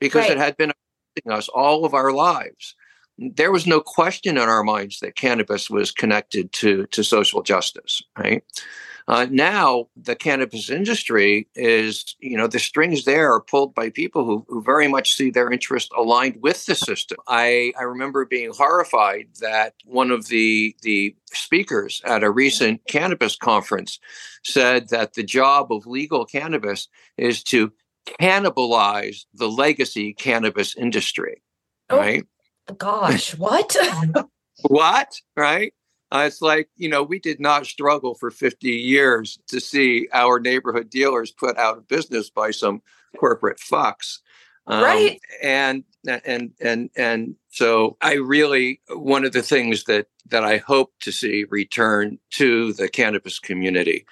[0.00, 0.32] because right.
[0.32, 2.74] it had been affecting us all of our lives.
[3.20, 8.02] There was no question in our minds that cannabis was connected to, to social justice,
[8.18, 8.42] right?
[9.08, 14.24] Uh, now the cannabis industry is, you know, the strings there are pulled by people
[14.24, 17.18] who, who very much see their interest aligned with the system.
[17.26, 23.36] I, I remember being horrified that one of the the speakers at a recent cannabis
[23.36, 23.98] conference
[24.44, 27.72] said that the job of legal cannabis is to
[28.20, 31.42] cannibalize the legacy cannabis industry.
[31.88, 32.24] Oh, right?
[32.78, 33.76] Gosh, what?
[34.68, 35.12] what?
[35.36, 35.74] Right?
[36.12, 40.40] Uh, it's like, you know, we did not struggle for 50 years to see our
[40.40, 42.82] neighborhood dealers put out of business by some
[43.16, 44.18] corporate fucks.
[44.66, 45.20] Um, right.
[45.42, 45.84] And,
[46.24, 51.12] and, and, and so I really, one of the things that, that I hope to
[51.12, 54.04] see return to the cannabis community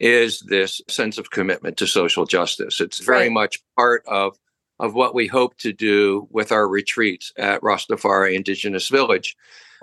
[0.00, 2.80] is this sense of commitment to social justice.
[2.80, 3.32] It's very right.
[3.32, 4.36] much part of
[4.82, 9.34] of what we hope to do with our retreats at Rastafari Indigenous Village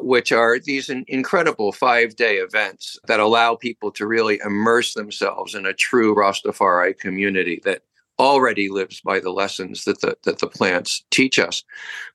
[0.02, 5.66] which are these incredible five day events that allow people to really immerse themselves in
[5.66, 7.82] a true Rastafari community that
[8.18, 11.64] already lives by the lessons that the, that the plants teach us.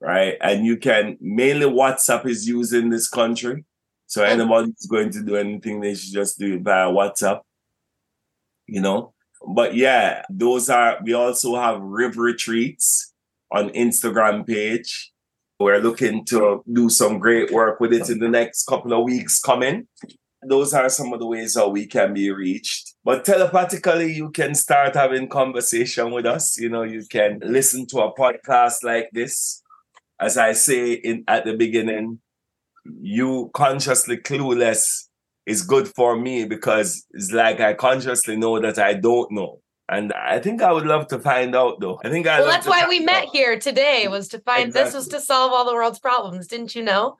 [0.00, 0.36] right?
[0.40, 3.64] And you can, mainly WhatsApp is used in this country.
[4.06, 7.40] So anybody who's going to do anything, they should just do it via WhatsApp,
[8.66, 9.14] you know?
[9.46, 13.14] But yeah, those are, we also have river retreats
[13.52, 15.10] on Instagram page
[15.60, 19.38] we're looking to do some great work with it in the next couple of weeks
[19.38, 19.86] coming.
[20.42, 22.94] Those are some of the ways how we can be reached.
[23.04, 26.58] But telepathically, you can start having conversation with us.
[26.58, 29.62] You know, you can listen to a podcast like this.
[30.18, 32.20] As I say in at the beginning,
[32.98, 35.08] you consciously clueless
[35.44, 39.60] is good for me because it's like I consciously know that I don't know.
[39.90, 42.00] And I think I would love to find out though.
[42.04, 43.32] I think I Well, that's why we met out.
[43.32, 44.84] here today was to find exactly.
[44.84, 47.16] this was to solve all the world's problems, didn't you know?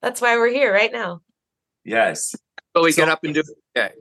[0.00, 1.22] That's why we're here right now.
[1.84, 2.36] Yes.
[2.72, 3.48] But we so, get up and do it.
[3.76, 3.94] Okay.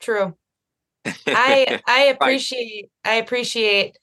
[0.00, 0.34] True.
[1.28, 3.96] I I appreciate I appreciate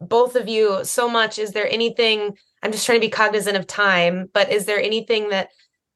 [0.00, 1.38] both of you so much.
[1.38, 5.30] Is there anything I'm just trying to be cognizant of time, but is there anything
[5.30, 5.48] that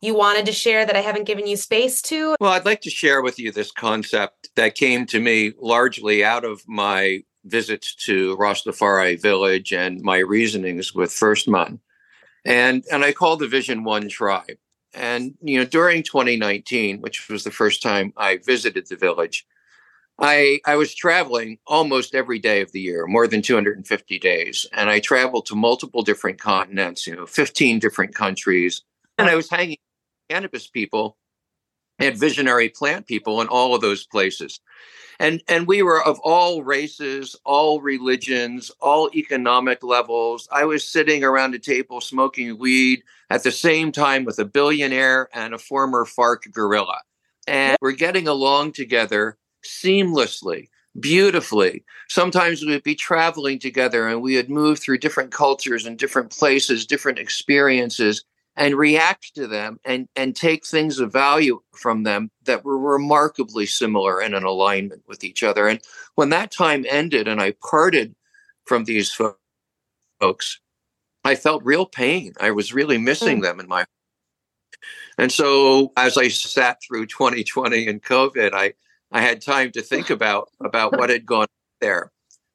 [0.03, 2.34] you wanted to share that I haven't given you space to?
[2.40, 6.44] Well, I'd like to share with you this concept that came to me largely out
[6.44, 11.78] of my visits to Rastafari Village and my reasonings with Firstman.
[12.44, 14.59] And, and I call the vision One Tribe.
[14.92, 19.46] And, you know, during 2019, which was the first time I visited the village,
[20.18, 24.90] I I was traveling almost every day of the year, more than 250 days, and
[24.90, 28.82] I traveled to multiple different continents, you know, 15 different countries,
[29.16, 29.78] and I was hanging
[30.33, 31.16] cannabis people
[31.99, 34.61] and visionary plant people in all of those places.
[35.20, 40.49] And and we were of all races, all religions, all economic levels.
[40.51, 45.28] I was sitting around a table smoking weed at the same time with a billionaire
[45.35, 47.01] and a former FARC guerrilla.
[47.47, 50.68] And we're getting along together seamlessly,
[50.99, 51.85] beautifully.
[52.09, 56.30] Sometimes we would be traveling together and we would move through different cultures and different
[56.30, 58.24] places, different experiences,
[58.57, 63.66] and react to them and, and take things of value from them that were remarkably
[63.66, 65.68] similar and in alignment with each other.
[65.68, 65.80] And
[66.14, 68.14] when that time ended and I parted
[68.64, 69.11] from these
[70.20, 70.61] folks,
[71.24, 72.34] I felt real pain.
[72.40, 73.42] I was really missing mm.
[73.42, 73.84] them in my
[75.18, 78.74] and so as I sat through 2020 and COVID, I
[79.11, 81.46] I had time to think about about what had gone
[81.80, 82.11] there.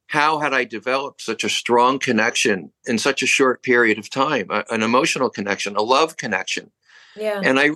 [0.08, 4.48] How had I developed such a strong connection in such a short period of time,
[4.50, 6.72] a, an emotional connection, a love connection?
[7.16, 7.42] Yeah.
[7.44, 7.72] And I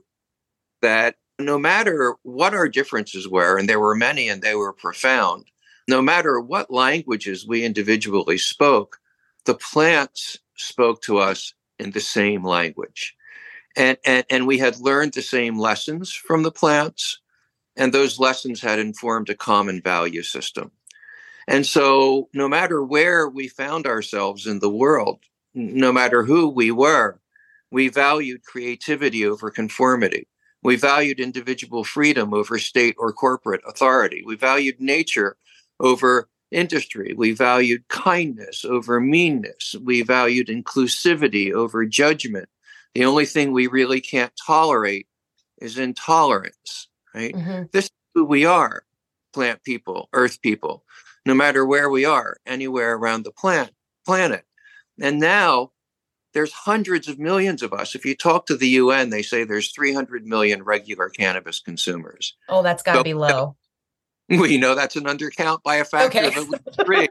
[0.82, 5.46] that no matter what our differences were, and there were many and they were profound,
[5.88, 9.00] no matter what languages we individually spoke,
[9.46, 13.16] the plants spoke to us in the same language.
[13.76, 17.20] And, and, and we had learned the same lessons from the plants
[17.76, 20.72] and those lessons had informed a common value system.
[21.52, 25.20] And so, no matter where we found ourselves in the world,
[25.54, 27.20] no matter who we were,
[27.72, 30.28] we valued creativity over conformity.
[30.64, 34.24] We valued individual freedom over state or corporate authority.
[34.26, 35.36] We valued nature
[35.80, 37.14] over industry.
[37.18, 39.76] We valued kindness over meanness.
[39.82, 42.50] We valued inclusivity over judgment.
[42.94, 45.08] The only thing we really can't tolerate
[45.60, 47.34] is intolerance right?
[47.34, 47.64] Mm-hmm.
[47.72, 48.84] This is who we are,
[49.34, 50.84] plant people, earth people,
[51.26, 53.72] no matter where we are, anywhere around the plant,
[54.06, 54.46] planet.
[55.00, 55.72] And now
[56.34, 57.96] there's hundreds of millions of us.
[57.96, 62.36] If you talk to the UN, they say there's 300 million regular cannabis consumers.
[62.50, 63.56] Oh, that's got to so, be low.
[64.30, 66.28] We know that's an undercount by a factor okay.
[66.28, 67.10] of at least three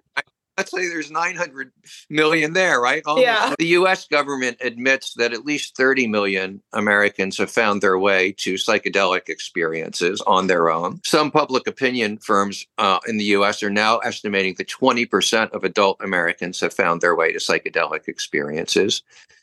[0.60, 1.72] let's say there's 900
[2.10, 3.02] million there, right?
[3.06, 3.24] Almost.
[3.24, 3.54] Yeah.
[3.58, 8.54] The US government admits that at least 30 million Americans have found their way to
[8.54, 11.00] psychedelic experiences on their own.
[11.02, 15.96] Some public opinion firms uh, in the US are now estimating that 20% of adult
[16.02, 19.02] Americans have found their way to psychedelic experiences.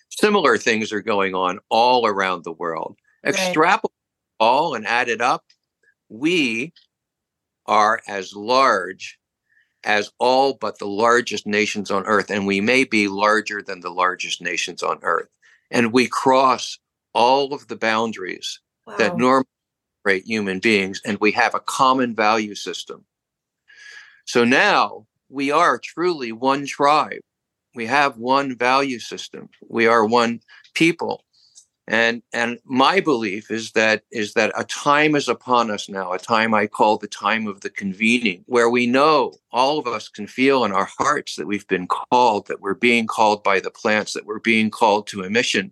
[0.10, 2.96] Similar things are going on all around the world.
[3.24, 3.34] Right.
[3.34, 3.92] Extrapolate
[4.40, 5.46] all and add it up,
[6.10, 6.74] we
[7.66, 9.18] are as large
[9.84, 13.90] as all but the largest nations on earth, and we may be larger than the
[13.90, 15.30] largest nations on earth.
[15.72, 16.78] And we cross
[17.14, 18.98] all of the boundaries wow.
[18.98, 19.48] that normally
[20.04, 23.06] separate human beings, and we have a common value system.
[24.26, 27.22] So now we are truly one tribe.
[27.76, 29.50] We have one value system.
[29.70, 30.40] We are one
[30.74, 31.24] people
[31.88, 36.20] and and my belief is that is that a time is upon us now a
[36.20, 40.28] time i call the time of the convening where we know all of us can
[40.28, 44.14] feel in our hearts that we've been called that we're being called by the plants
[44.14, 45.72] that we're being called to a mission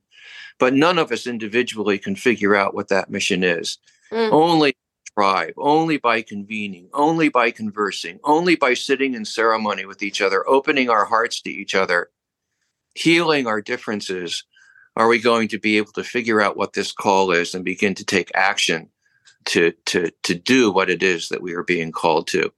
[0.57, 3.77] but none of us individually can figure out what that mission is
[4.11, 4.31] mm.
[4.31, 4.75] only
[5.17, 10.47] tribe only by convening only by conversing only by sitting in ceremony with each other
[10.47, 12.09] opening our hearts to each other
[12.95, 14.45] healing our differences
[14.95, 17.93] are we going to be able to figure out what this call is and begin
[17.95, 18.89] to take action
[19.45, 22.51] to to to do what it is that we are being called to?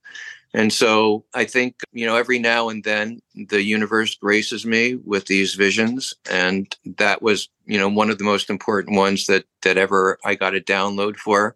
[0.53, 5.25] And so i think you know every now and then the universe graces me with
[5.25, 9.77] these visions and that was you know one of the most important ones that that
[9.77, 11.55] ever i got a download for.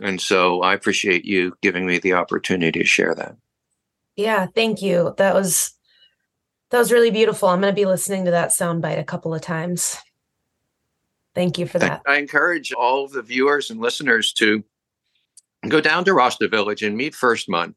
[0.00, 3.36] And so i appreciate you giving me the opportunity to share that.
[4.16, 5.14] Yeah thank you.
[5.16, 5.72] That was
[6.70, 7.48] that was really beautiful.
[7.48, 9.96] I'm going to be listening to that soundbite a couple of times.
[11.34, 12.02] Thank you for that.
[12.06, 14.64] I encourage all of the viewers and listeners to
[15.68, 17.74] go down to Rasta Village and meet Firstman.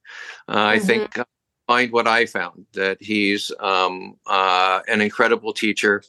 [0.47, 0.57] Uh, mm-hmm.
[0.57, 1.19] I think
[1.67, 6.03] find what I found that he's um, uh, an incredible teacher,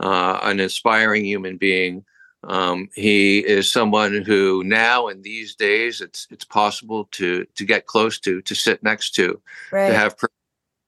[0.00, 2.04] uh, an inspiring human being.
[2.44, 7.84] Um, he is someone who now in these days it's it's possible to to get
[7.84, 9.88] close to, to sit next to, right.
[9.88, 10.16] to have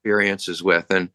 [0.03, 1.09] experiences with, and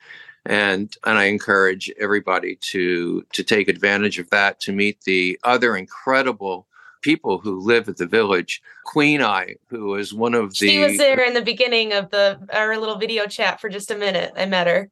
[0.46, 5.76] and and I encourage everybody to to take advantage of that to meet the other
[5.76, 6.68] incredible
[7.02, 8.62] people who live at the village.
[8.86, 12.40] Queen Eye, who is one of the She was there in the beginning of the
[12.54, 14.32] our little video chat for just a minute.
[14.38, 14.90] I met her.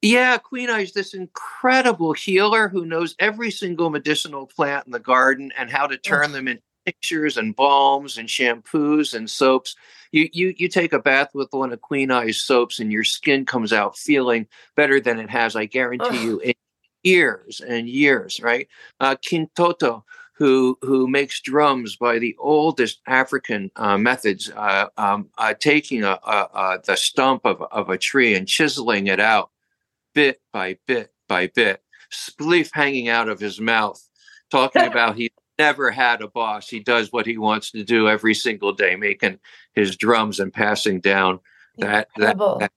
[0.00, 4.98] Yeah, Queen Eye is this incredible healer who knows every single medicinal plant in the
[4.98, 9.76] garden and how to turn them into tinctures and balms and shampoos and soaps.
[10.12, 13.44] You, you you take a bath with one of Queen Eye's soaps and your skin
[13.44, 16.24] comes out feeling better than it has, I guarantee Ugh.
[16.24, 16.54] you, in
[17.02, 18.68] years and years, right?
[19.00, 20.04] Uh, Kintoto,
[20.34, 26.18] who who makes drums by the oldest African uh, methods, uh, um, uh, taking a,
[26.24, 29.50] a, a, the stump of, of a tree and chiseling it out
[30.14, 31.82] bit by bit by bit,
[32.12, 34.00] spliff hanging out of his mouth,
[34.50, 36.68] talking about he never had a boss.
[36.68, 39.38] He does what he wants to do every single day, making
[39.74, 41.40] his drums and passing down
[41.78, 42.72] that, that, that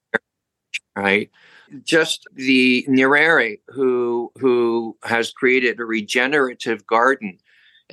[0.95, 1.29] right
[1.83, 7.37] just the Nyerere who who has created a regenerative garden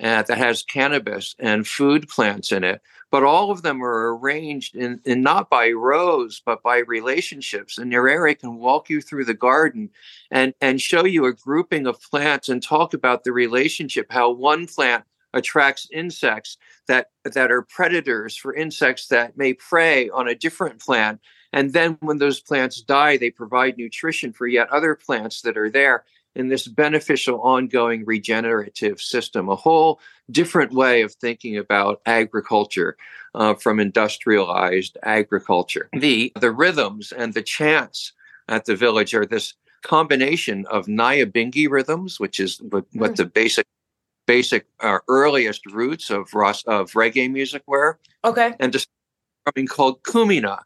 [0.02, 2.80] uh, that has cannabis and food plants in it.
[3.10, 7.78] But all of them are arranged in, in not by rows, but by relationships.
[7.78, 9.90] And Nyerere can walk you through the garden
[10.32, 14.66] and, and show you a grouping of plants and talk about the relationship, how one
[14.66, 16.56] plant attracts insects
[16.88, 21.20] that, that are predators for insects that may prey on a different plant.
[21.52, 25.70] And then when those plants die, they provide nutrition for yet other plants that are
[25.70, 26.04] there
[26.34, 32.96] in this beneficial ongoing regenerative system, a whole different way of thinking about agriculture
[33.34, 35.88] uh, from industrialized agriculture.
[35.92, 38.12] The, the rhythms and the chants
[38.48, 43.16] at the village are this combination of Nyabingi rhythms, which is what, what mm.
[43.16, 43.66] the basic
[44.26, 46.28] basic uh, earliest roots of
[46.66, 47.98] of reggae music were.
[48.24, 48.54] Okay.
[48.58, 48.88] And just
[49.46, 50.60] something called kumina,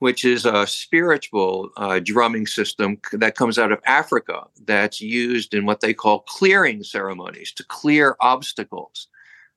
[0.00, 5.66] which is a spiritual uh, drumming system that comes out of Africa that's used in
[5.66, 9.08] what they call clearing ceremonies to clear obstacles.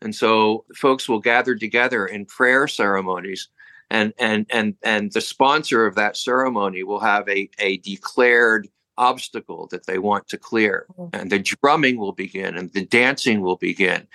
[0.01, 3.47] And so folks will gather together in prayer ceremonies
[3.89, 8.67] and and and and the sponsor of that ceremony will have a, a declared
[8.97, 11.15] obstacle that they want to clear mm-hmm.
[11.15, 14.07] and the drumming will begin and the dancing will begin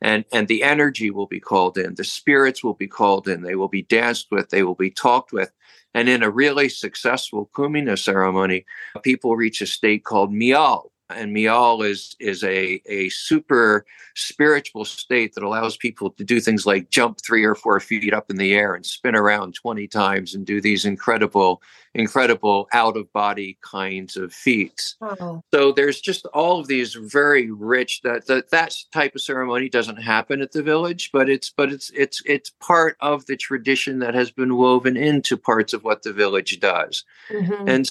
[0.00, 3.54] and and the energy will be called in the spirits will be called in they
[3.54, 5.52] will be danced with they will be talked with
[5.94, 8.64] and in a really successful kumina ceremony
[9.02, 13.84] people reach a state called myal and myal is is a a super
[14.14, 18.30] spiritual state that allows people to do things like jump three or four feet up
[18.30, 21.60] in the air and spin around 20 times and do these incredible
[21.94, 25.42] incredible out of body kinds of feats wow.
[25.52, 29.96] so there's just all of these very rich that, that that type of ceremony doesn't
[29.96, 34.14] happen at the village but it's but it's it's it's part of the tradition that
[34.14, 37.68] has been woven into parts of what the village does mm-hmm.
[37.68, 37.90] and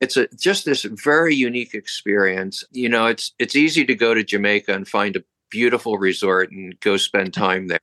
[0.00, 2.64] it's a just this very unique experience.
[2.70, 6.78] You know, it's it's easy to go to Jamaica and find a beautiful resort and
[6.80, 7.80] go spend time there.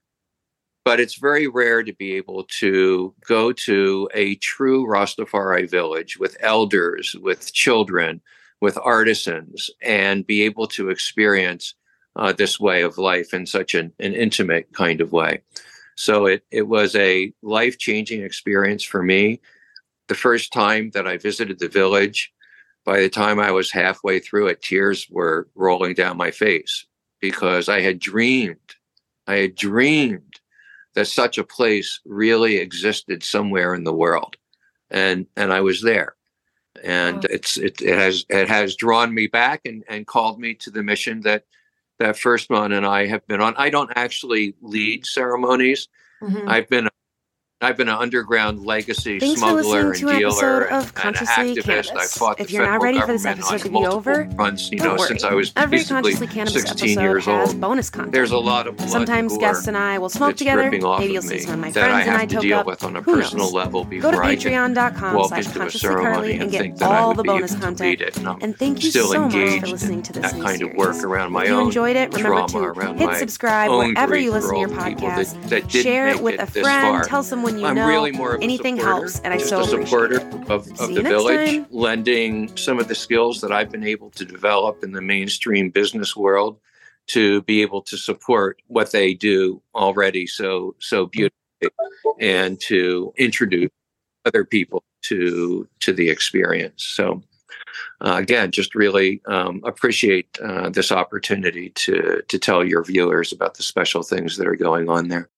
[0.84, 6.36] But it's very rare to be able to go to a true Rastafari village with
[6.40, 8.20] elders, with children,
[8.60, 11.74] with artisans, and be able to experience
[12.16, 15.42] uh, this way of life in such an, an intimate kind of way.
[15.94, 19.40] So it, it was a life changing experience for me
[20.08, 22.32] the first time that I visited the village,
[22.84, 26.86] by the time I was halfway through it, tears were rolling down my face
[27.20, 28.74] because I had dreamed,
[29.26, 30.40] I had dreamed
[30.94, 34.36] that such a place really existed somewhere in the world.
[34.90, 36.16] And and I was there.
[36.84, 40.70] And it's it, it has it has drawn me back and, and called me to
[40.70, 41.44] the mission that
[41.98, 43.54] that Firstman and I have been on.
[43.56, 45.88] I don't actually lead ceremonies.
[46.22, 46.48] Mm-hmm.
[46.48, 46.88] I've been
[47.62, 51.64] I've been an underground legacy Thanks smuggler and dealer and, and an activist.
[51.64, 51.90] Cannabis.
[51.90, 54.78] I fought the if you're not ready for this episode to be over, fronts, you
[54.78, 57.60] know, since I was Every Cannabis 16 years old.
[57.60, 58.12] bonus content.
[58.12, 60.70] There's a lot of Sometimes guests and I will smoke together.
[60.70, 62.66] Maybe you'll see some of my friends and I toke deal up.
[62.66, 63.52] with on a Who personal knows?
[63.52, 68.00] level Go to patreon.com slash consciouslycarly and get all the bonus content.
[68.42, 71.42] And thank you so much for listening to this that kind of work around my
[71.42, 75.70] own If you enjoyed it, remember to hit subscribe wherever you listen to your podcast.
[75.70, 77.04] Share it with a friend.
[77.04, 80.20] Tell someone you I'm know Really more anything helps, and I just so a supporter
[80.48, 81.66] of, of the village, time.
[81.70, 86.16] lending some of the skills that I've been able to develop in the mainstream business
[86.16, 86.58] world
[87.08, 91.70] to be able to support what they do already so so beautifully,
[92.20, 93.70] and to introduce
[94.24, 96.84] other people to to the experience.
[96.84, 97.22] So.
[98.00, 103.54] Uh, again, just really um, appreciate uh, this opportunity to to tell your viewers about
[103.54, 105.28] the special things that are going on there.